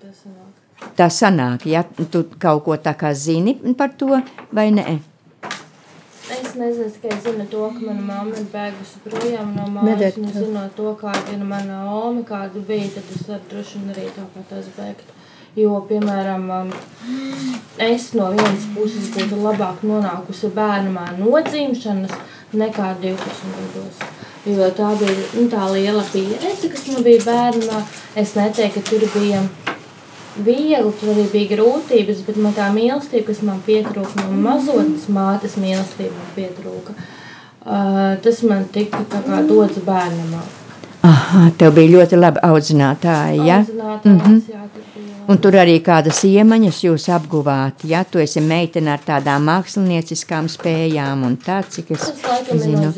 tas 0.02 0.26
sanāk. 0.26 0.60
Tā 0.98 1.08
sanāk, 1.08 1.66
ja 1.70 1.84
tu 1.86 2.26
kaut 2.42 2.64
ko 2.66 2.76
tā 2.82 2.96
kā 3.00 3.14
zini 3.16 3.56
par 3.78 3.94
to, 3.98 4.20
vai 4.52 4.68
nē? 4.74 5.13
Es 6.32 6.54
nezinu, 6.56 6.90
tikai 6.90 7.18
zinu 7.24 7.46
to, 7.52 7.66
ka 7.76 7.80
mana 7.84 8.02
mamma 8.02 8.38
ir 8.40 8.46
bēgusi 8.52 9.02
projām 9.04 9.50
no 9.58 9.66
mājas. 9.68 10.16
Tā. 10.16 10.32
zinot 10.38 10.76
to, 10.78 10.94
kāda 11.02 11.34
ir 11.36 11.44
mana 11.44 11.82
oma, 11.92 12.24
kāda 12.28 12.64
bija, 12.70 12.94
tad 12.96 13.10
es 13.12 13.26
varu 13.28 13.50
droši 13.52 13.82
vien 13.82 13.92
arī 13.92 14.06
tāpat 14.16 14.54
aizbēgt. 14.60 15.12
Jo, 15.60 15.76
piemēram, 15.90 16.48
um, 16.50 16.72
es 17.78 18.08
no 18.18 18.30
vienas 18.32 18.70
puses 18.74 19.12
būtu 19.14 19.42
labāk 19.44 19.84
nonākusi 19.86 20.50
bērnamā 20.56 21.12
nodzimšanas 21.20 22.16
nekā 22.56 22.94
12 23.04 23.52
gados. 23.60 24.00
Jo 24.48 24.72
tā 24.80 24.96
bija 25.00 25.28
nu, 25.36 25.46
tā 25.52 25.68
liela 25.76 26.08
pieredze, 26.08 26.72
kas 26.72 26.88
man 26.88 27.04
bija 27.04 27.28
bērnamā. 27.28 27.84
Es 28.16 28.34
neteiktu, 28.40 28.80
ka 28.80 28.90
tur 28.90 29.06
bija 29.14 29.44
viegli, 30.38 30.94
tur 31.00 31.14
arī 31.14 31.28
bija 31.32 31.52
grūtības, 31.56 32.24
bet 32.28 32.40
man 32.42 32.56
tā 32.58 32.70
mīlestība, 32.74 33.28
kas 33.30 33.44
man 33.46 33.62
pietrūka 33.68 34.24
no 34.24 34.42
mazotnes 34.48 35.08
mātes 35.14 35.58
mīlestība, 35.62 36.16
man 36.18 36.34
pietrūka. 36.38 36.98
Uh, 37.64 38.18
tas 38.24 38.42
man 38.44 38.66
tika 38.74 39.06
tā 39.12 39.22
kā 39.24 39.40
dots 39.48 39.80
bērnam. 39.86 40.42
Aha, 41.04 41.50
tev 41.60 41.76
bija 41.76 41.98
ļoti 41.98 42.20
labi 42.20 42.44
audzinātāji, 42.44 43.46
ja? 43.48 43.64
Mm 44.04 44.20
-hmm. 44.20 44.42
jā. 44.50 44.64
Un 45.28 45.38
tur 45.38 45.56
arī 45.56 45.78
kādas 45.80 46.24
iemaņas 46.28 46.84
jūs 46.84 47.08
apguvāt, 47.16 47.86
ja? 47.88 48.04
Tu 48.04 48.20
esi 48.20 48.42
meitene 48.42 48.92
ar 48.92 49.00
tādām 49.08 49.46
mākslinieckām 49.48 50.50
spējām 50.52 51.24
un 51.24 51.38
tā, 51.46 51.64
cik 51.70 51.92
es 51.92 52.10
laikam 52.28 52.58
ir 52.58 52.80
no 52.80 52.94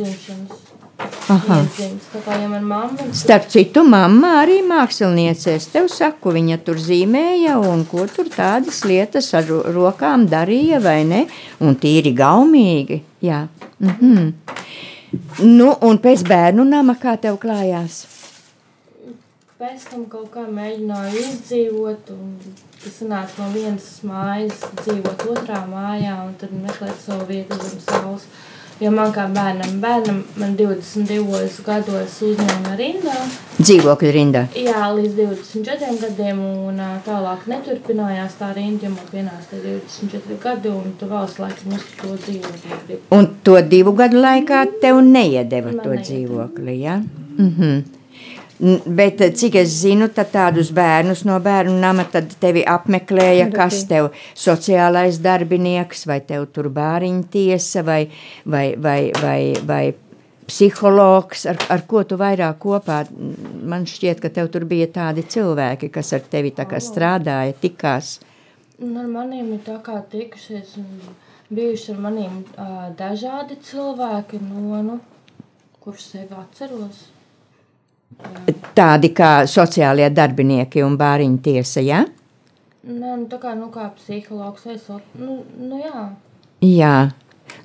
Starp 3.13 3.47
citu, 3.51 3.83
mamma 3.83 4.29
arī 4.43 4.61
māksliniece. 4.63 5.55
Es 5.59 5.67
tev 5.73 5.89
saku, 5.91 6.31
viņa 6.35 6.57
tur 6.63 6.79
zīmēja 6.79 7.57
un 7.59 7.83
ko 7.89 8.05
tur 8.07 8.29
tādas 8.31 8.83
lietas 8.87 9.33
ar 9.35 9.43
ro- 9.49 9.63
rokām 9.75 10.27
darīja, 10.31 10.79
vai 10.83 11.03
ne? 11.03 11.25
Un 11.59 11.75
tīri 11.75 12.13
gaumīgi, 12.15 13.01
jā. 13.25 13.47
Mhm. 13.79 14.33
Nu, 15.43 15.69
un 15.81 15.97
pēc 16.03 16.23
bērnu 16.27 16.63
nama 16.67 16.95
kā 16.99 17.15
tev 17.19 17.37
klājās? 17.39 18.05
Pēc 19.59 19.85
tam 19.89 20.05
kaut 20.11 20.31
kā 20.33 20.43
mēģināju 20.51 21.21
izdzīvot, 21.21 22.09
un 22.11 22.33
tas 22.83 22.97
sanāca 22.99 23.39
no 23.39 23.47
vienas 23.53 23.85
mājas 24.03 24.65
dzīvot 24.81 25.23
otrā 25.31 25.61
mājā, 25.71 26.17
un 26.27 26.33
tad 26.39 26.51
meklēt 26.51 26.99
savu 27.05 27.25
vietu 27.29 27.55
zem 27.63 27.79
saules. 27.87 28.27
Jo 28.83 28.89
man 28.91 29.13
kā 29.15 29.23
bērnam, 29.31 29.77
bērnam 29.79 30.17
man 30.35 30.55
22 30.59 31.61
gados 31.63 32.17
uzņēma 32.27 32.73
rindā, 32.75 33.13
Dzīvokļu 33.61 34.09
rindā. 34.11 34.41
jā, 34.51 34.81
līdz 34.97 35.13
24 35.21 35.95
gadiem, 36.01 36.41
un 36.67 36.81
tālāk 37.05 37.45
neturpinājās 37.47 38.35
tā 38.39 38.49
rinda, 38.57 38.83
jo 38.83 38.91
man 38.97 39.07
pienāca 39.13 39.47
tie 39.53 39.77
24 39.79 40.39
gadi, 40.43 40.69
un 40.75 40.91
tu 40.99 41.07
valsts 41.07 41.39
laikam 41.39 41.77
uz 41.77 41.85
to 42.01 42.07
negribu. 42.11 42.99
Un 43.15 43.29
to 43.47 43.55
divu 43.61 43.93
gadu 43.95 44.19
laikā 44.19 44.65
tev 44.81 44.99
neiedeva 45.07 45.71
Man 45.71 45.79
to 45.83 45.89
neiedeva. 45.95 46.03
dzīvokli, 46.09 46.79
ja? 46.81 46.97
Mhm. 47.37 47.63
N- 47.63 47.83
Bet, 48.59 49.19
eh, 49.19 49.33
cik 49.35 49.57
es 49.59 49.73
zinu, 49.81 50.07
tad 50.15 50.29
tādus 50.31 50.69
bērnus 50.71 51.25
no 51.27 51.35
bērnu 51.43 51.75
nama 51.75 52.05
tevi 52.39 52.61
apmeklēja, 52.63 53.49
kas 53.51 53.81
tev 53.89 54.13
sociālais 54.31 55.19
darbinieks, 55.19 56.05
vai 56.07 56.21
tev 56.23 56.45
tur 56.55 56.69
bāriņa 56.71 57.25
tiesa, 57.33 57.83
vai, 57.83 58.05
vai, 58.45 58.69
vai, 58.79 59.11
vai, 59.19 59.39
vai 59.67 59.83
psihologs, 60.47 61.43
ar, 61.51 61.59
ar 61.73 61.83
ko 61.89 62.05
tu 62.07 62.15
vairāk 62.21 62.61
kopā. 62.63 63.01
Man 63.67 63.83
šķiet, 63.89 64.21
ka 64.23 64.31
tev 64.31 64.47
tur 64.53 64.63
bija 64.69 64.87
tādi 64.87 65.25
cilvēki, 65.27 65.89
kas 65.91 66.13
ar 66.15 66.23
tevi 66.31 66.53
tā 66.55 66.67
kā 66.69 66.79
strādāja, 66.79 67.57
tikās. 67.59 68.19
Un 68.79 68.95
ar 69.01 69.09
maniem 69.11 69.51
ir 69.57 69.65
tā 69.67 69.81
kā 69.83 69.97
tikušies 70.11 70.77
un 70.79 70.87
bijuši 71.49 71.91
ar 71.91 71.99
maniem 72.07 72.39
uh, 72.55 72.87
dažādi 72.95 73.59
cilvēki, 73.67 74.39
no, 74.47 74.79
nu, 74.85 74.97
kurus 75.83 76.07
sevi 76.13 76.39
atceros. 76.39 77.03
Tādi 78.75 79.11
kā 79.15 79.31
sociālie 79.49 80.07
darbinieki 80.13 80.83
un 80.85 80.95
bāriņa 80.99 81.41
tiesa, 81.43 81.81
ja? 81.83 82.03
Nē, 82.85 83.15
nu, 83.17 83.25
tā 83.31 83.39
kā, 83.41 83.55
nu, 83.57 83.71
kā 83.73 83.87
psihologs 83.97 84.67
vai 84.67 84.75
so, 84.77 84.99
nu, 85.17 85.39
nu, 85.57 85.79
jā. 85.81 86.03
Jā, 86.65 86.93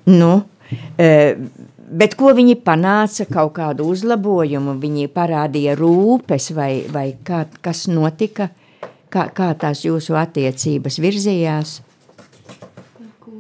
nu, 0.09 0.31
e, 0.97 1.11
bet 2.01 2.17
ko 2.19 2.33
viņi 2.37 2.57
panāca, 2.65 3.27
kaut 3.29 3.53
kādu 3.59 3.91
uzlabojumu, 3.93 4.79
viņi 4.81 5.11
parādīja 5.13 5.77
rūpes 5.79 6.51
vai, 6.57 6.73
vai 6.89 7.07
kā, 7.27 7.45
kas 7.61 7.85
notika, 7.93 8.49
kā, 9.13 9.29
kā 9.37 9.53
tās 9.61 9.85
jūsu 9.85 10.17
attiecības 10.19 11.01
virzījās? 11.05 11.79
Ar 12.97 13.15
ko? 13.21 13.39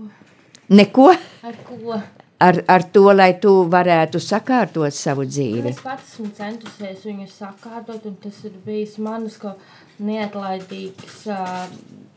Neko 0.68 1.12
Ar 1.14 1.62
ko? 1.64 2.02
Ar, 2.40 2.62
ar 2.68 2.84
to, 2.92 3.04
lai 3.12 3.32
tu 3.42 3.52
varētu 3.70 4.20
sakārtot 4.22 4.94
savu 4.96 5.26
dzīvi. 5.28 5.74
Es 5.74 5.82
pats 5.84 6.14
esmu 6.14 6.30
centusies 6.36 7.04
viņu 7.06 7.28
sakārtot, 7.32 8.06
un 8.08 8.16
tas 8.22 8.38
ir 8.48 8.56
bijis 8.64 8.96
manas 9.02 9.36
kaut 9.40 9.60
neatlaidīgs, 10.00 11.26
uh, 11.28 11.66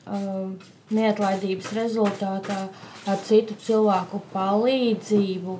uh, 0.07 0.71
neatlaidības 0.93 1.73
rezultātā 1.75 2.61
ar 3.09 3.19
citu 3.27 3.57
cilvēku 3.65 4.21
palīdzību. 4.33 5.57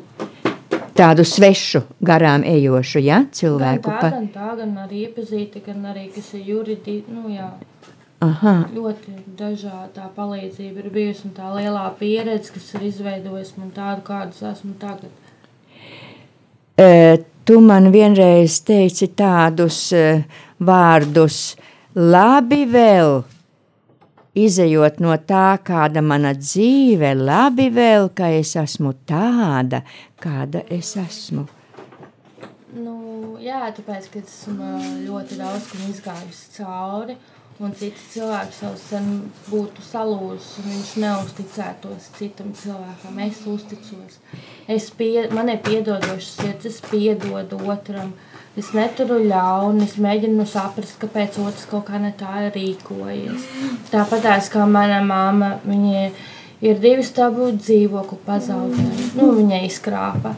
Tādu 0.94 1.26
svešu, 1.26 1.82
garām 2.06 2.44
ejošu, 2.46 3.02
ja, 3.02 3.24
Gan 3.24 3.30
cilvēku. 3.34 3.90
tā, 3.90 4.00
Pa... 4.00 4.10
gan 4.14 4.28
tā, 4.30 4.50
gan 4.60 4.76
arī 4.86 5.08
iepazīti, 5.08 5.64
gan 5.66 5.88
arī, 5.90 6.08
kas 6.14 6.30
ir 6.38 6.44
juridiski, 6.52 7.12
nu 7.12 7.34
jā, 7.34 7.50
Aha, 8.24 8.54
ļoti 8.72 9.18
dažāda 9.36 10.08
palīdzība 10.16 10.84
ir 10.84 10.90
bijusi, 10.94 11.26
un 11.28 11.34
tā 11.36 11.50
lielā 11.58 11.84
pieredze, 12.00 12.54
kas 12.56 12.70
ir 12.78 12.86
izveidojusi 12.88 13.60
man 13.60 13.74
tādu, 13.76 14.06
kādus 14.08 14.44
esmu 14.48 14.76
tagad. 14.80 15.12
E, 16.80 17.20
tu 17.44 17.60
man 17.62 17.90
vienreiz 17.92 18.62
teici 18.64 19.10
tādus 19.20 19.80
e, 19.98 20.06
vārdus, 20.64 21.42
labi 21.96 22.64
vēl, 22.70 23.20
izējot 24.40 25.04
no 25.04 25.18
tā, 25.28 25.58
kāda 25.66 26.06
mana 26.06 26.32
dzīve, 26.38 27.12
labi 27.20 27.68
vēl, 27.74 28.10
ka 28.16 28.32
es 28.38 28.56
esmu 28.58 28.96
tāda, 29.10 29.84
kāda 30.24 30.64
es 30.72 30.96
esmu. 31.02 31.46
Nu, 32.74 32.96
jā, 33.44 33.68
tāpēc, 33.76 34.10
ka 34.10 34.24
esmu 34.24 34.64
ā, 34.66 34.82
ļoti 35.06 35.38
daudz 35.44 35.70
kam 35.70 35.86
izgājusi 35.92 36.56
cauri, 36.58 37.20
un 37.62 37.74
cits 37.78 38.10
cilvēks 38.14 38.62
jau 38.64 38.72
sen 38.80 39.10
būtu 39.50 39.84
salūzis, 39.86 40.58
un 40.62 40.70
viņš 40.72 40.92
neusticētos 41.04 42.10
citam 42.18 42.54
cilvēkam. 42.58 43.20
Es 43.28 43.42
uzticos. 43.50 44.20
Es 44.68 44.90
pie, 44.98 45.28
man 45.34 45.52
ir 45.54 45.62
piedodošs 45.66 46.32
sirds, 46.40 46.70
es 46.72 46.80
piedodu 46.90 47.60
otram. 47.70 48.14
Es 48.58 48.70
neturu 48.78 49.18
ļaunu, 49.26 49.82
es 49.86 49.96
mēģinu 50.02 50.46
saprast, 50.46 51.00
kāpēc 51.02 51.40
otrs 51.42 51.66
kaut 51.70 51.88
kā 51.88 52.02
ne 52.02 52.12
tā 52.18 52.46
ir 52.46 52.52
rīkojies. 52.54 53.48
Tāpat 53.90 54.28
kā 54.54 54.68
mana 54.70 55.00
māma, 55.06 55.56
viņa 55.66 56.04
ir 56.64 56.84
divi 56.84 57.06
stabu 57.06 57.50
dzīvokli 57.58 58.20
pazaudējusi. 58.28 59.10
Nu, 59.18 59.32
viņa 59.40 59.64
izkrāpa. 59.68 60.36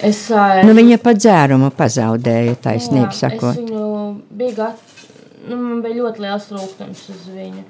Es, 0.00 0.22
Nu, 0.64 0.72
viņa 0.76 0.96
pat 1.02 1.18
dzērumu 1.20 1.68
pazaudēja, 1.76 2.54
taisnība 2.62 3.10
sakot. 3.12 3.52
Es 3.52 3.58
viņu 3.60 3.90
biju 4.38 4.54
gat, 4.56 4.89
nu, 5.50 5.58
man 5.58 5.82
bija 5.84 5.98
ļoti 5.98 6.24
liels 6.24 6.46
rūkums 6.54 7.02
uz 7.12 7.26
viņu. 7.34 7.64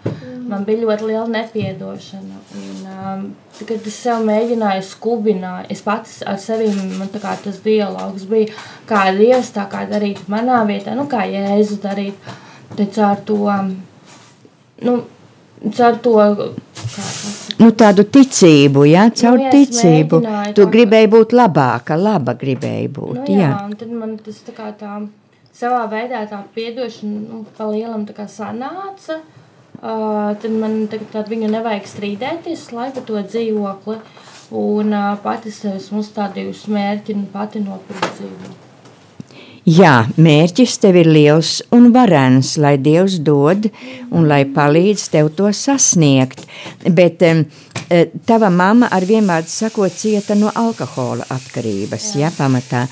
Man 0.50 0.66
bija 0.68 0.84
ļoti 0.84 1.08
liela 1.08 1.26
nepiedošana. 1.32 2.40
Un, 2.60 2.80
um, 2.92 3.24
kad 3.58 3.88
es 3.90 3.98
sev 4.04 4.24
mēģināju 4.28 4.86
skubināt, 4.88 5.70
es 5.72 5.82
pats 5.84 6.20
ar 6.28 6.38
sevi, 6.42 6.70
man 6.98 7.10
tā 7.12 7.22
kā 7.22 7.34
tas 7.42 7.60
dialogs 7.64 8.26
bija, 8.30 8.52
kā 8.88 9.08
Dievs 9.16 9.52
tā 9.56 9.66
kā 9.72 9.86
darīt 9.90 10.22
manā 10.32 10.62
vietā, 10.68 10.96
nu 10.98 11.08
kā 11.10 11.26
Jēzus 11.28 11.82
darīt, 11.82 12.30
caur 12.80 13.24
to, 13.26 13.40
nu, 14.86 14.98
caur 15.76 16.02
to, 16.04 16.18
kā 16.20 17.08
tas 17.08 17.40
Nu, 17.60 17.68
tādu 17.76 18.06
ticību, 18.08 18.86
ja, 18.88 19.02
caur 19.12 19.36
Nu, 19.36 19.44
jā, 19.44 19.50
es 19.52 19.68
ticību. 19.68 20.20
Tu 20.56 20.62
tā. 20.62 20.68
gribēji 20.72 21.10
būt 21.12 21.34
labāka, 21.36 21.98
laba 22.00 22.32
gribēji 22.40 22.88
būt. 22.96 23.18
Nu, 23.18 23.34
jā. 23.34 23.50
jā, 23.50 23.56
un 23.66 23.74
tad 23.76 23.90
man 23.92 24.14
tas 24.24 24.38
tā 24.46 24.54
kā 24.56 24.70
tā 24.80 24.94
savā 25.56 25.84
veidā 25.90 26.24
tā 26.30 26.40
piedošana 26.54 27.20
nu, 27.26 27.44
pa 27.56 27.68
lielam 27.70 28.06
tā 28.08 28.16
kā 28.16 28.28
sanāca. 28.30 29.20
Uh, 29.80 30.36
tad 30.36 30.50
man 30.60 30.82
tagad 30.92 31.08
tādu 31.14 31.32
viņu 31.32 31.48
nevajag 31.54 31.86
strīdēties, 31.88 32.66
lai 32.76 32.90
par 32.92 33.06
to 33.08 33.20
dzīvokli. 33.24 34.00
Un 34.60 34.90
uh, 34.92 35.12
pati 35.22 35.52
sev 35.54 35.78
esmu 35.78 36.02
uzstādījusi 36.04 36.74
mērķi 36.74 37.16
un 37.16 37.30
pati 37.32 37.62
nopirkt 37.64 38.18
dzīvokli. 38.18 38.58
Jā, 39.68 40.06
mērķis 40.16 40.78
tev 40.80 40.96
ir 41.02 41.08
liels 41.12 41.58
un 41.76 41.90
varens, 41.92 42.54
lai 42.58 42.78
Dievs 42.80 43.18
dod 43.22 43.68
un 44.08 44.24
lai 44.28 44.42
palīdz 44.48 45.04
tev 45.12 45.28
to 45.36 45.50
sasniegt. 45.54 46.46
Bet 46.96 47.20
um, 47.28 47.44
tava 48.26 48.48
mamma 48.50 48.88
ar 48.90 49.04
vienvārdu 49.06 49.52
sakot 49.52 49.92
cieta 49.92 50.34
no 50.34 50.50
alkohola 50.56 51.28
atkarības, 51.36 52.14
jā, 52.16 52.28
ja, 52.28 52.32
pamatā. 52.34 52.86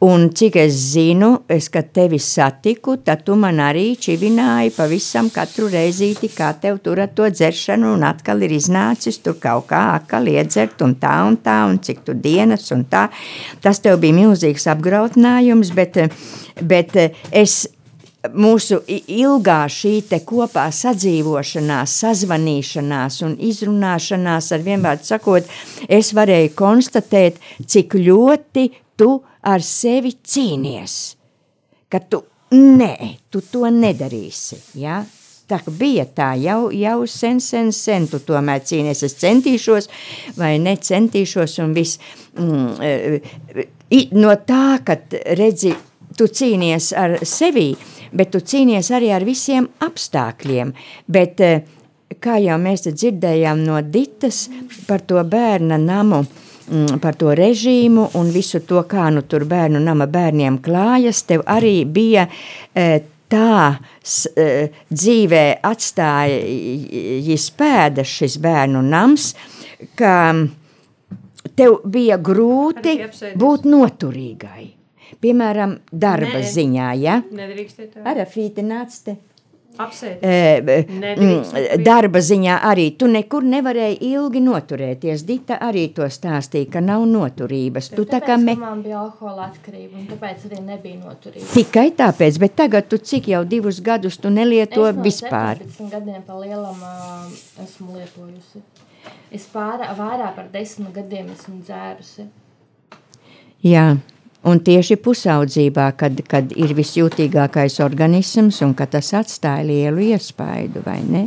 Un 0.00 0.30
cik 0.32 0.54
es 0.56 0.76
zinu, 0.94 1.42
es, 1.52 1.66
kad 1.68 1.90
tevi 1.92 2.16
satiku, 2.24 2.94
tad 3.04 3.20
tu 3.26 3.34
man 3.36 3.58
arī 3.60 3.90
čivināji 4.00 4.72
pavisam 4.72 5.28
katru 5.28 5.68
reizīti, 5.68 6.30
kā 6.32 6.54
tev 6.62 6.78
tur 6.80 7.02
ar 7.04 7.10
to 7.12 7.28
dzeršanu, 7.28 7.90
un 7.98 8.06
atkal 8.08 8.40
ir 8.40 8.54
iznācis 8.56 9.20
tur 9.20 9.36
kaut 9.42 9.68
kā 9.68 9.82
atkal 9.98 10.30
iedzert, 10.32 10.80
un 10.86 10.96
tā 11.02 11.18
un 11.28 11.36
tā, 11.44 11.58
un 11.68 11.76
cik 11.84 12.00
tu 12.06 12.16
dienas, 12.16 12.70
un 12.72 12.86
tā. 12.88 13.10
Tas 13.60 13.84
tev 13.84 14.00
bija 14.00 14.16
milzīgs 14.22 14.64
apgrautinājums, 14.72 15.74
bet, 15.76 16.00
bet 16.64 16.96
es 17.28 17.66
mūsu 18.32 18.80
ilgā 18.88 19.62
šī 19.68 19.98
kopā 20.24 20.70
sadzīvošanās, 20.80 22.00
sazvanīšanās 22.06 23.20
un 23.28 23.36
izrunāšanās 23.36 24.52
ar 24.56 24.64
vienvārdu 24.64 25.12
sakot, 25.12 25.56
es 25.88 26.14
varēju 26.16 26.56
konstatēt, 26.56 27.36
cik 27.68 28.00
ļoti 28.00 28.70
tu 28.96 29.18
ar 29.42 29.62
sevi 29.64 30.12
cīnies. 30.24 31.16
Ka 31.90 31.98
tu, 32.00 32.22
nē, 32.54 32.94
tu 33.30 33.40
to 33.40 33.66
nedarīsi, 33.72 34.60
ja? 34.80 35.00
Tā 35.50 35.58
bija 35.66 36.04
tā, 36.14 36.28
jau, 36.38 36.68
jau 36.70 37.06
sen, 37.10 37.40
sen, 37.42 37.72
sen 37.74 38.06
tu 38.06 38.20
tomēr 38.22 38.60
cīnies. 38.62 39.00
Es 39.02 39.16
centīšos, 39.18 39.88
vai 40.38 40.52
necentīšos, 40.62 41.56
un 41.64 41.72
viss. 41.74 41.98
Mm, 42.38 42.76
eh, 42.80 43.64
i- 43.90 44.08
no 44.12 44.30
tā, 44.46 44.78
ka 44.84 44.94
redzi, 45.34 45.74
tu 46.16 46.28
cīnies 46.28 46.92
ar 46.96 47.18
sevi, 47.26 47.76
bet 48.12 48.30
tu 48.30 48.38
cīnies 48.38 48.92
arī 48.94 49.10
ar 49.10 49.24
visiem 49.26 49.66
apstākļiem. 49.80 50.72
Bet, 51.08 51.40
eh, 51.40 51.62
kā 52.20 52.38
jau 52.38 52.56
mēs 52.58 52.86
dzirdējām 52.86 53.64
no 53.66 53.82
Ditas 53.82 54.48
par 54.86 55.00
to 55.00 55.14
bērna 55.24 55.78
namu, 55.78 56.22
mm, 56.22 56.49
par 57.02 57.16
to 57.18 57.34
režīmu 57.36 58.10
un 58.18 58.30
visu 58.34 58.60
to, 58.66 58.82
kā 58.88 59.08
nu 59.14 59.24
tur 59.26 59.44
bērnu 59.48 59.80
nama 59.82 60.06
bērniem 60.10 60.60
klājas, 60.62 61.24
tev 61.26 61.42
arī 61.50 61.84
bija 61.84 62.26
e, 62.74 62.86
tā 63.30 63.54
e, 63.74 64.46
dzīvē 64.90 65.44
atstāja 65.66 67.38
pēdas 67.58 68.16
šis 68.20 68.38
bērnu 68.42 68.82
nams, 68.86 69.32
ka 69.98 70.16
tev 71.56 71.80
bija 71.84 72.18
grūti 72.18 72.98
būt 73.38 73.66
noturīgai. 73.70 74.68
Piemēram, 75.20 75.74
darba 75.92 76.38
Nē. 76.38 76.46
ziņā, 76.54 76.92
ja? 76.96 77.18
Nedrīkstēt 77.34 77.96
tā. 77.96 78.04
Arafīte 78.08 78.62
nāc 78.64 78.94
te. 79.04 79.16
E, 80.20 81.78
darba 81.84 82.20
ziņā 82.24 82.58
arī 82.70 82.86
tu 83.00 83.08
nekur 83.10 83.46
nevarēji 83.46 83.98
ilgi 84.10 84.42
noturēties. 84.44 85.24
Dita 85.28 85.60
arī 85.66 85.86
to 85.96 86.08
stāstīja, 86.10 86.68
ka 86.74 86.82
nav 86.84 87.06
noturības. 87.08 87.90
Tu 87.94 88.04
tā 88.04 88.20
kā 88.22 88.34
Tāpēc, 88.34 88.44
me... 88.46 88.56
man 88.60 88.82
bija 88.84 89.00
alkohola 89.04 89.48
atkarība, 89.50 90.02
un 90.02 90.06
tāpēc 90.10 90.46
arī 90.50 90.60
nebija 90.66 91.00
noturība. 91.00 91.48
Tikai 91.54 91.88
tāpēc, 91.98 92.40
bet 92.42 92.56
tagad 92.60 92.90
tu 92.90 93.00
cik 93.10 93.30
jau 93.32 93.42
divus 93.48 93.80
gadus 93.84 94.20
tu 94.20 94.32
nelieto 94.32 94.86
es 94.88 94.96
no 94.96 95.06
vispār. 95.06 95.64
17 95.64 95.90
gadiem 95.94 96.22
pa 96.26 96.38
lielam 96.40 96.84
uh, 96.84 97.40
esmu 97.64 97.96
lietojusi. 97.96 98.64
Es 99.32 99.46
pārā, 99.48 99.92
vairāk 99.96 100.36
par 100.36 100.48
desmit 100.52 100.92
gadiem 100.94 101.32
esmu 101.32 101.60
dzērusi. 101.64 102.28
Jā. 103.64 103.86
Un 104.48 104.62
tieši 104.64 104.96
pusaudzībā, 105.04 105.90
kad, 106.00 106.20
kad 106.28 106.52
ir 106.56 106.72
visjūtīgākais 106.76 107.76
organisms 107.84 108.62
un 108.64 108.72
kad 108.76 108.94
tas 108.94 109.12
atstāja 109.18 109.66
lielu 109.68 110.06
iespaidu, 110.14 110.80
vai 110.86 111.00
ne? 111.04 111.26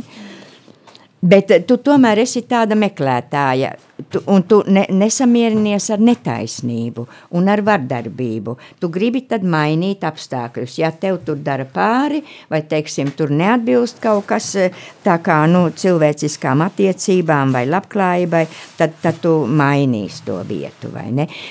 Bet 1.24 1.52
tu 1.68 1.78
tomēr 1.80 2.24
esi 2.24 2.42
tāda 2.44 2.76
meklētāja, 2.76 3.70
tu, 4.14 4.22
un 4.26 4.44
tu 4.46 4.60
ne, 4.70 4.84
nesamierinies 4.94 5.88
ar 5.94 6.02
netaisnību 6.04 7.04
un 7.34 7.48
ar 7.50 7.62
vardarbību. 7.66 8.56
Tu 8.80 8.90
gribi 8.94 9.24
tad 9.28 9.44
mainīt 9.46 10.04
apstākļus. 10.06 10.78
Ja 10.78 10.92
tev 10.94 11.20
tur 11.26 11.40
dara 11.42 11.66
pāri, 11.66 12.22
vai 12.50 12.62
teiksim, 12.70 13.10
tur 13.18 13.32
neatbilst 13.34 14.00
kaut 14.04 14.28
kas 14.30 14.52
eh, 14.60 14.84
tā 15.04 15.18
kā 15.24 15.40
nu, 15.50 15.66
cilvēciskām 15.74 16.62
attiecībām 16.68 17.54
vai 17.54 17.64
labklājībai, 17.70 18.44
tad, 18.78 18.98
tad 19.02 19.20
tu 19.24 19.34
mainīsi 19.50 20.24
to 20.28 20.38
vietu. 20.48 20.92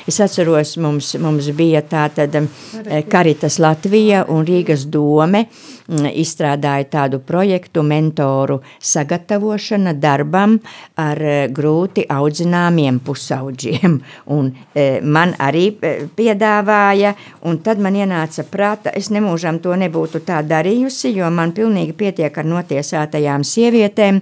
Es 0.08 0.22
atceros, 0.24 0.78
mums, 0.82 1.14
mums 1.20 1.52
bija 1.58 1.84
tā 1.84 2.08
tad 2.16 2.40
eh, 2.40 3.04
Karitas 3.10 3.60
Latvija 3.60 4.24
un 4.32 4.48
Rīgas 4.48 4.88
dome 4.92 5.48
mm, 5.88 6.10
izstrādāja 6.20 6.88
tādu 6.90 7.20
projektu 7.24 7.84
mentoru 7.84 8.60
sagatavošana 8.80 9.94
darbam 9.94 10.58
ar 11.00 11.22
eh, 11.22 11.48
grūti 11.54 12.06
audzināmiem 12.10 13.00
pusauģiem. 13.06 13.98
Un 14.36 14.52
eh, 14.74 15.00
man 15.02 15.36
arī 15.40 15.66
eh, 15.82 16.06
piedāvāja, 16.16 17.16
un 17.50 17.60
tad 17.66 17.82
man 17.84 17.98
ienāca 18.00 18.46
prāta, 18.50 18.94
es 18.96 19.12
nemūžam 19.14 19.60
to 19.64 19.76
nebūtu 19.80 20.24
tā 20.28 20.42
darījusi, 20.48 21.14
jo 21.18 21.30
man 21.34 21.56
pilnīgi 21.56 21.96
pietiek 21.98 22.38
ar 22.38 22.50
notiesātajām 22.50 23.44
sievietēm. 23.48 24.22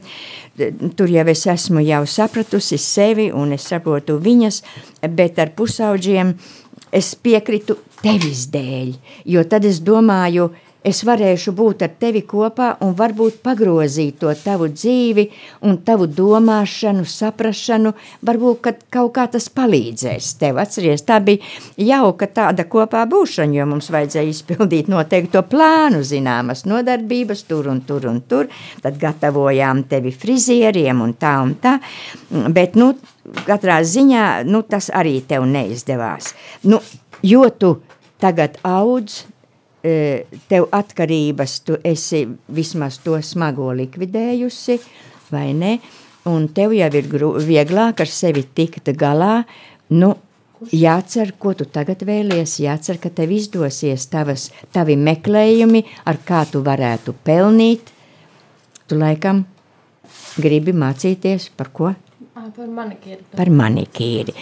Tur 0.98 1.10
jau 1.10 1.24
es 1.32 1.46
esmu 1.48 1.82
jau 1.86 2.02
sapratusi 2.06 2.78
sevi, 2.78 3.30
un 3.34 3.56
es 3.56 3.66
saprotu 3.72 4.18
viņas, 4.22 4.62
bet 5.10 5.40
ar 5.40 5.54
pusauģiem 5.58 6.36
es 6.92 7.14
piekritu 7.16 7.78
tevis 8.02 8.48
dēļ, 8.52 8.92
jo 9.32 9.44
tad 9.48 9.66
es 9.66 9.80
domāju, 9.86 10.50
es 10.88 11.02
varēšu 11.06 11.54
būt 11.58 11.84
ar 11.86 11.92
tevi 12.02 12.24
kopā 12.26 12.72
un 12.86 12.96
varbūt 12.98 13.42
pagrozīt 13.46 14.18
to 14.22 14.32
tavu 14.38 14.70
dzīvi 14.74 15.28
un 15.68 15.78
tavu 15.86 16.08
domāšanu, 16.10 17.06
saprašanu, 17.06 17.94
varbūt, 18.26 18.62
ka 18.66 18.74
kaut 18.98 19.14
kā 19.18 19.28
tas 19.32 19.48
palīdzēs 19.54 20.32
tev. 20.42 20.58
Atceries, 20.62 21.06
tā 21.06 21.20
bija 21.26 21.44
jauka 21.78 22.30
tāda 22.32 22.66
kopā 22.70 23.04
būšana, 23.10 23.58
jo 23.60 23.68
mums 23.70 23.92
vajadzēja 23.94 24.34
izpildīt 24.34 24.90
noteikto 24.92 25.44
plānu, 25.52 26.02
zināmas 26.08 26.66
nodarbības 26.70 27.46
tur 27.50 27.70
un 27.72 27.84
tur 27.86 28.10
un 28.10 28.22
tur, 28.26 28.50
tad 28.82 28.98
gatavojām 29.02 29.86
tevi 29.92 30.14
frizieriem 30.16 31.06
un 31.06 31.14
tā 31.20 31.38
un 31.44 31.56
tā, 31.62 31.78
bet, 32.50 32.78
nu, 32.80 32.94
katrā 33.46 33.82
ziņā, 33.86 34.26
nu, 34.50 34.64
tas 34.66 34.90
arī 34.94 35.20
tev 35.28 35.46
neizdevās. 35.50 36.34
Nu, 36.66 36.82
jo 37.22 37.46
tu 37.54 37.76
tagad 38.22 38.58
audz, 38.66 39.24
tev 39.82 40.68
atkarības, 40.72 41.60
tu 41.66 41.78
esi 41.84 42.26
vismaz 42.54 43.00
to 43.02 43.18
smago 43.26 43.72
likvidējusi, 43.78 44.78
vai 45.34 45.52
ne? 45.58 45.78
Un 46.30 46.48
tev 46.54 46.76
jau 46.78 46.90
ir 47.00 47.08
vieglāk 47.48 48.04
ar 48.04 48.10
sevi 48.10 48.44
tikt 48.46 48.92
galā. 48.98 49.42
Nu, 49.90 50.14
jācer, 50.70 51.34
ko 51.42 51.56
tu 51.58 51.66
tagad 51.66 52.04
vēlies, 52.06 52.60
jācer, 52.62 53.00
ka 53.02 53.10
tev 53.10 53.34
izdosies 53.34 54.06
tavas, 54.12 54.52
tavi 54.74 54.98
meklējumi, 55.00 55.84
ar 56.06 56.22
kā 56.26 56.46
tu 56.52 56.62
varētu 56.66 57.16
pelnīt. 57.26 57.90
Tu 58.86 59.00
laikam 59.00 59.46
gribi 60.38 60.76
mācīties 60.78 61.50
par 61.58 61.74
ko? 61.74 61.94
Par 62.52 62.68
manikīru. 62.68 63.22
Par 63.38 63.50
manikīri. 63.54 64.34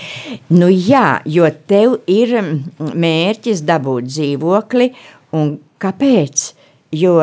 Nu 0.56 0.70
jā, 0.72 1.20
jo 1.28 1.48
tev 1.68 1.98
ir 2.10 2.32
mm, 2.40 2.94
mērķis 2.96 3.64
dabūt 3.68 4.08
dzīvokli, 4.08 4.88
un 5.36 5.58
kāpēc? 5.82 6.50
Jo 6.96 7.20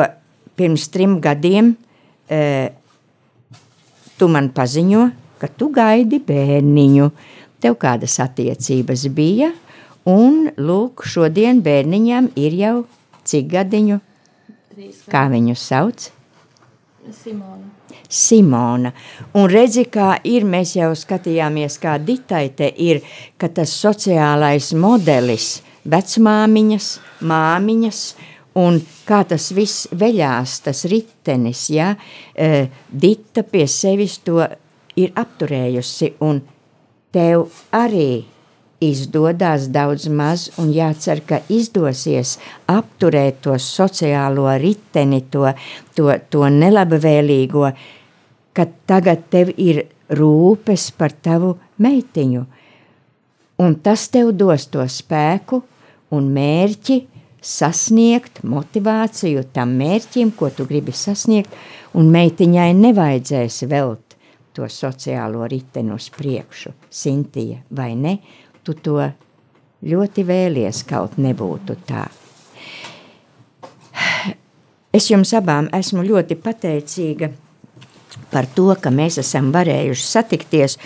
pirms 0.57 0.87
trim 0.93 1.17
gadiem 1.21 1.73
e, 2.29 2.41
tu 4.17 4.29
man 4.31 4.49
paziņo, 4.55 5.07
ka 5.41 5.49
tu 5.53 5.69
gaidi 5.73 6.19
bērniņu. 6.23 7.09
Tev 7.61 7.77
kādas 7.81 8.19
attiecības 8.21 9.07
bija, 9.17 9.49
un 10.05 10.45
lūk, 10.61 11.01
šodien 11.09 11.63
bērniņam 11.65 12.29
ir 12.37 12.57
jau 12.57 12.75
cik 13.25 13.49
gadiņu? 13.55 13.97
Kā 15.09 15.25
viņu 15.31 15.55
sauc? 15.57 16.11
Simona. 17.11 17.65
Simona. 18.09 18.91
Un 19.35 19.47
redzi, 19.49 19.87
kā 19.89 20.17
ir, 20.27 20.45
mēs 20.47 20.75
jau 20.77 20.91
skatījāmies, 20.95 21.79
kā 21.81 21.95
Ditai 22.03 22.49
te 22.55 22.69
ir, 22.69 23.01
ka 23.39 23.49
tas 23.49 23.73
sociālais 23.73 24.73
modelis, 24.77 25.61
vecmāmiņas, 25.87 26.87
māmiņas, 27.27 28.01
un 28.59 28.79
kā 29.07 29.21
tas 29.29 29.49
viss 29.55 29.87
veļās, 29.95 30.59
tas 30.65 30.85
ritenis, 30.89 31.67
ja, 31.73 31.93
e, 32.35 32.67
Dita 32.89 33.43
pie 33.47 33.67
sevis 33.69 34.17
to 34.25 34.41
ir 34.97 35.13
apturējusi, 35.15 36.15
un 36.25 36.41
tev 37.13 37.47
arī 37.75 38.25
izdodas 38.83 39.67
daudz 39.73 40.07
maz, 40.13 40.47
un 40.61 40.71
jācer, 40.73 41.23
ka 41.25 41.41
izdosies 41.49 42.37
apturēt 42.69 43.41
to 43.45 43.55
sociālo 43.61 44.49
riteni, 44.61 45.23
to, 45.31 45.47
to, 45.97 46.11
to 46.29 46.49
nelabvēlīgo, 46.53 47.71
ka 48.53 48.67
tagad 48.89 49.25
tev 49.33 49.53
ir 49.57 49.85
rūpes 50.13 50.91
par 50.97 51.13
tavu 51.13 51.55
meitiņu. 51.81 52.45
Un 53.57 53.73
tas 53.81 54.05
tev 54.13 54.29
dos 54.37 54.67
to 54.69 54.85
spēku 54.85 55.63
un 56.15 56.29
mērķi 56.33 57.01
sasniegt, 57.43 58.41
motivāciju 58.43 59.45
tam 59.53 59.75
mērķim, 59.79 60.33
ko 60.37 60.49
tu 60.53 60.65
gribi 60.69 60.95
sasniegt, 60.95 61.53
un 61.97 62.11
meitiņai 62.13 62.71
nevajadzēs 62.77 63.63
velt 63.71 64.17
to 64.57 64.67
sociālo 64.71 65.45
riteni 65.49 65.93
uz 65.93 66.09
priekšu, 66.13 66.73
Sintija, 66.89 67.61
vai 67.69 67.93
ne? 67.95 68.17
Tu 68.65 68.73
to 68.83 68.99
ļoti 69.85 70.25
vēlies, 70.25 70.81
kaut 70.89 71.19
nebūtu 71.21 71.77
tā. 71.87 72.07
Es 74.97 75.11
jums 75.11 75.33
abām 75.37 75.67
esmu 75.77 76.01
ļoti 76.07 76.39
pateicīga 76.41 77.29
par 78.31 78.47
to, 78.55 78.71
ka 78.81 78.89
mēs 78.93 79.19
esam 79.21 79.51
varējuši 79.53 80.07
satikties. 80.07 80.77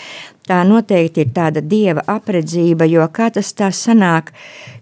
Tā 0.49 0.63
noteikti 0.65 1.21
ir 1.25 1.31
tāda 1.35 1.61
dieva 1.61 2.03
apredzība, 2.09 2.87
jo 2.89 3.05
kā 3.13 3.29
tas 3.33 3.53
tā 3.53 3.69
sanāk, 3.75 4.31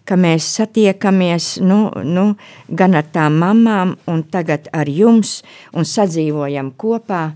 ka 0.07 0.15
mēs 0.17 0.47
satiekamies 0.57 1.59
nu, 1.61 1.81
nu, 2.05 2.25
gan 2.69 2.95
ar 2.97 3.07
tām 3.13 3.37
mamām, 3.43 3.95
un 4.09 4.23
tagad 4.31 4.71
ar 4.73 4.89
jums, 4.89 5.39
un 5.73 5.85
sadzīvojam 5.85 6.73
kopā. 6.79 7.29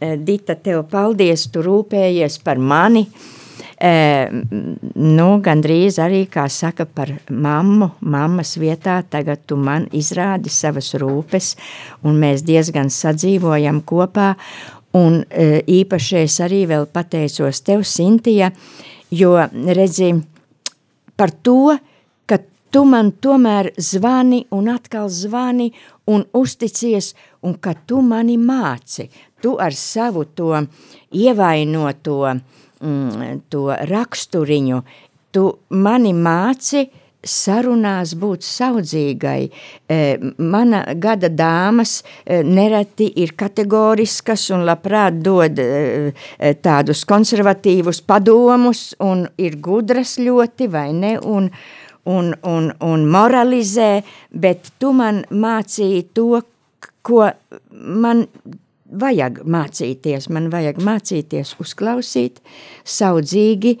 Dita, 0.00 0.58
tev 0.60 0.82
paldies, 0.90 1.46
tu 1.48 1.62
rūpējies 1.64 2.42
par 2.44 2.58
mani, 2.60 3.06
E, 3.80 4.28
nu, 5.00 5.28
gandrīz 5.40 5.96
arī, 6.04 6.26
kā 6.28 6.44
saka, 6.52 6.84
par 6.84 7.14
mammu, 7.32 7.94
mammas 8.12 8.52
vietā 8.60 8.98
tagad 9.08 9.46
tu 9.48 9.56
man 9.56 9.86
izrādi 9.96 10.52
savas 10.52 10.92
rūpes, 11.00 11.54
un 12.04 12.20
mēs 12.20 12.44
diezgan 12.44 12.92
sadzīvojam 12.92 13.80
kopā, 13.88 14.34
un 14.96 15.20
e, 15.30 15.62
īpaši 15.66 16.22
es 16.24 16.38
arī 16.42 16.64
vēl 16.70 16.86
pateicos 16.90 17.62
tev, 17.66 17.84
Sintija, 17.86 18.50
jo, 19.14 19.36
redzi, 19.76 20.12
par 21.16 21.32
to, 21.44 21.76
ka 22.26 22.40
tu 22.72 22.84
man 22.88 23.12
tomēr 23.22 23.72
zvani 23.78 24.44
un 24.56 24.70
atkal 24.72 25.10
zvani 25.12 25.70
un 26.10 26.24
uzticies, 26.34 27.14
un 27.46 27.56
ka 27.62 27.74
tu 27.86 28.00
mani 28.02 28.38
māci, 28.38 29.08
tu 29.42 29.56
ar 29.60 29.74
savu 29.76 30.26
to 30.34 30.54
ievainoto, 31.16 32.18
mm, 32.80 33.44
to 33.48 33.68
raksturiņu, 33.90 34.82
tu 35.30 35.44
mani 35.70 36.12
māci 36.14 36.88
sarunās 37.26 38.14
būt 38.18 38.44
saudzīgai. 38.46 39.50
E, 39.90 39.98
mana 40.38 40.82
gada 40.96 41.28
dāmas 41.28 42.00
e, 42.00 42.40
nereti 42.46 43.10
ir 43.22 43.34
kategoriskas 43.38 44.48
un 44.54 44.64
labprāt 44.68 45.20
dod 45.24 45.60
e, 45.60 46.12
tādus 46.62 47.04
konservatīvus 47.08 48.02
padomus 48.06 48.90
un 49.04 49.26
ir 49.38 49.58
gudras 49.60 50.16
ļoti, 50.20 50.70
vai 50.72 50.88
ne, 50.96 51.16
un, 51.20 51.50
un, 52.08 52.32
un, 52.42 52.72
un 52.80 53.06
moralizē, 53.10 53.92
bet 54.32 54.72
tu 54.80 54.94
man 54.96 55.24
mācīji 55.30 56.06
to, 56.16 56.42
ko 57.04 57.28
man 57.70 58.26
vajag 58.90 59.42
mācīties, 59.46 60.28
man 60.32 60.48
vajag 60.52 60.80
mācīties 60.84 61.54
uzklausīt, 61.62 62.40
saudzīgi, 62.84 63.76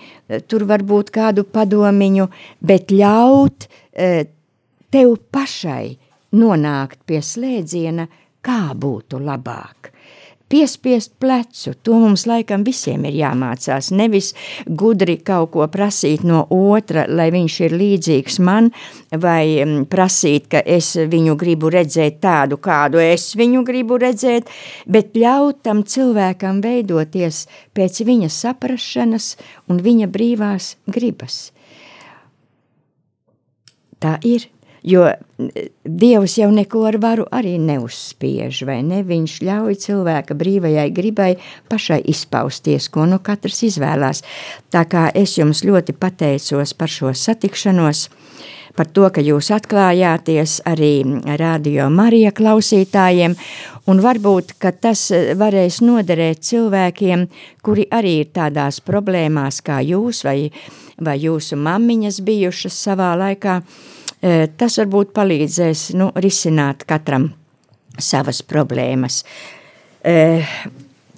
tur 0.46 0.66
varbūt 0.70 1.12
kādu 1.14 1.44
padomiņu, 1.44 2.28
bet 2.60 2.94
ļaut 2.94 3.68
eh, 3.92 4.26
tev 4.90 5.16
pašai 5.32 5.96
nonākt 6.38 7.02
pie 7.06 7.22
slēdziena, 7.24 8.06
kā 8.40 8.62
būtu 8.74 9.20
labāk 9.20 9.90
piespiest 10.50 11.14
plecu. 11.22 11.74
To 11.86 11.98
mums 12.02 12.26
laikam 12.28 12.64
visiem 12.66 13.06
ir 13.08 13.16
jāmācās. 13.20 13.90
Nevis 13.96 14.32
gudri 14.66 15.16
kaut 15.24 15.52
ko 15.54 15.66
prasīt 15.70 16.24
no 16.26 16.42
otra, 16.54 17.06
lai 17.08 17.30
viņš 17.34 17.58
ir 17.66 17.76
līdzīgs 17.80 18.40
man, 18.46 18.72
vai 19.14 19.62
mm, 19.62 19.86
prasīt, 19.92 20.50
ka 20.52 20.62
es 20.66 20.92
viņu 20.98 21.36
gribu 21.40 21.70
redzēt 21.72 22.20
tādu, 22.24 22.60
kādu 22.62 23.02
es 23.02 23.30
viņu 23.38 23.64
gribu 23.66 24.00
redzēt, 24.02 24.50
bet 24.90 25.16
ļaut 25.18 25.62
tam 25.66 25.84
cilvēkam 25.86 26.60
veidoties 26.64 27.46
pēc 27.76 28.02
viņa 28.06 28.30
saprašanas 28.34 29.34
un 29.70 29.82
viņa 29.84 30.10
brīvās 30.10 30.74
gribas. 30.90 31.50
Tā 34.00 34.16
ir. 34.24 34.48
Jo 34.82 35.04
eh, 35.08 35.68
Dievs 35.84 36.36
jau 36.38 36.50
neko 36.52 36.84
ar 36.88 36.96
varu 37.02 37.26
arī 37.32 37.56
neuzspiež, 37.60 38.62
vai 38.68 38.80
ne? 38.86 39.02
Viņš 39.06 39.40
ļauj 39.44 39.76
cilvēka 39.84 40.36
brīvajai 40.38 40.88
gribai 40.96 41.34
pašai 41.68 42.00
izpausties, 42.12 42.88
ko 42.92 43.06
nu 43.10 43.20
katrs 43.22 43.62
izvēlās. 43.68 44.24
Tā 44.72 44.86
kā 44.88 45.08
es 45.14 45.36
jums 45.38 45.64
ļoti 45.66 45.96
pateicos 46.00 46.72
par 46.76 46.92
šo 46.92 47.12
satikšanos, 47.16 48.08
par 48.76 48.88
to, 48.88 49.08
ka 49.12 49.20
jūs 49.20 49.50
atklājāties 49.52 50.60
arī 50.68 51.04
Radio 51.40 51.90
Marija 51.92 52.32
klausītājiem, 52.32 53.36
un 53.90 54.00
varbūt, 54.00 54.56
ka 54.62 54.72
tas 54.72 55.10
eh, 55.12 55.34
varēs 55.36 55.82
noderēt 55.84 56.44
cilvēkiem, 56.48 57.28
kuri 57.60 57.88
arī 57.92 58.20
ir 58.24 58.32
tādās 58.32 58.80
problēmās 58.80 59.60
kā 59.66 59.82
jūs 59.84 60.24
vai, 60.24 60.38
vai 60.96 61.18
jūsu 61.20 61.60
mammiņas 61.60 62.24
bijušas 62.24 62.84
savā 62.88 63.12
laikā, 63.20 63.60
Tas 64.20 64.76
varbūt 64.76 65.14
palīdzēs 65.16 65.90
nu, 65.96 66.10
risināt 66.20 66.84
katram 66.88 67.30
savas 67.96 68.42
problēmas. 68.44 69.22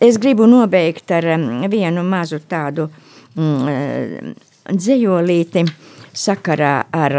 Es 0.03 0.19
gribu 0.23 0.47
nobeigt 0.47 1.11
ar 1.15 1.27
vienu 1.71 2.05
mazu 2.07 2.39
tādu 2.47 2.87
mm, 3.35 4.35
dzējolīti 4.71 5.65
sakarā 6.15 6.75
ar 6.95 7.17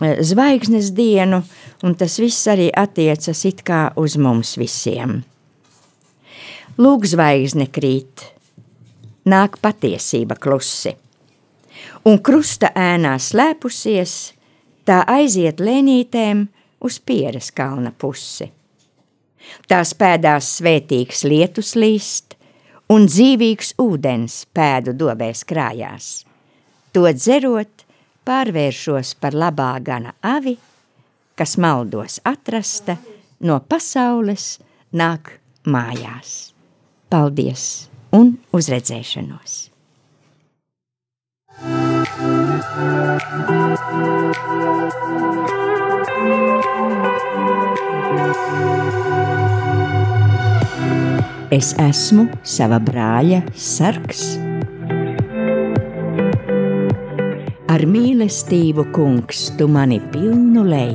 zvaigznes 0.00 0.94
dienu, 0.96 1.42
un 1.84 1.96
tas 1.98 2.16
viss 2.20 2.48
arī 2.48 2.70
attiecas 2.72 3.44
it 3.44 3.60
kā 3.68 3.90
uz 3.96 4.16
mums 4.16 4.54
visiem. 4.56 5.18
Lūk, 6.78 7.04
zvaigzne 7.10 7.68
krīt, 7.74 8.24
nāk 9.28 9.60
patiesība 9.60 10.38
klusi, 10.40 10.94
un 12.08 12.20
krusta 12.24 12.72
ēnā 12.72 13.18
slēpusies– 13.20 14.16
tā 14.88 15.02
aiziet 15.08 15.60
lēnītēm 15.60 16.46
uz 16.84 16.96
pieres 17.04 17.50
kalna 17.52 17.92
pusi. 17.92 18.48
Tās 19.68 19.94
pēdās 19.96 20.48
svētīgs 20.58 21.24
lietus 21.28 21.74
līst, 21.76 22.36
un 22.92 23.06
dzīvīgs 23.08 23.74
ūdens 23.80 24.42
pēdu 24.56 24.94
dobēs 24.96 25.44
krājās. 25.48 26.08
To 26.96 27.04
dzerot, 27.12 27.84
pārvēršos 28.28 29.14
par 29.20 29.36
labā 29.36 29.74
gana 29.84 30.14
avi, 30.24 30.56
kas 31.38 31.56
maldos 31.60 32.18
atrasta, 32.28 32.98
no 33.44 33.60
pasaules 33.60 34.56
nāk 34.92 35.36
mājās. 35.68 36.52
Paldies 37.08 37.88
un 38.16 38.36
uzredzēšanos! 38.56 39.68
Es 51.48 51.70
esmu 51.80 52.26
sava 52.44 52.76
brāļa 52.76 53.38
sargs. 53.56 54.34
Ar 57.72 57.84
mīlestību, 57.88 58.84
kungs, 58.92 59.46
tu 59.56 59.68
mani 59.72 59.96
pilnu 60.12 60.66
lej, 60.68 60.92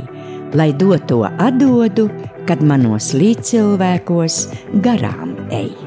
lai 0.53 0.69
doto 0.77 1.23
atdodu, 1.25 2.05
kad 2.45 2.61
manos 2.61 3.15
līdzcilvēkos 3.17 4.37
garām 4.85 5.33
ej. 5.49 5.82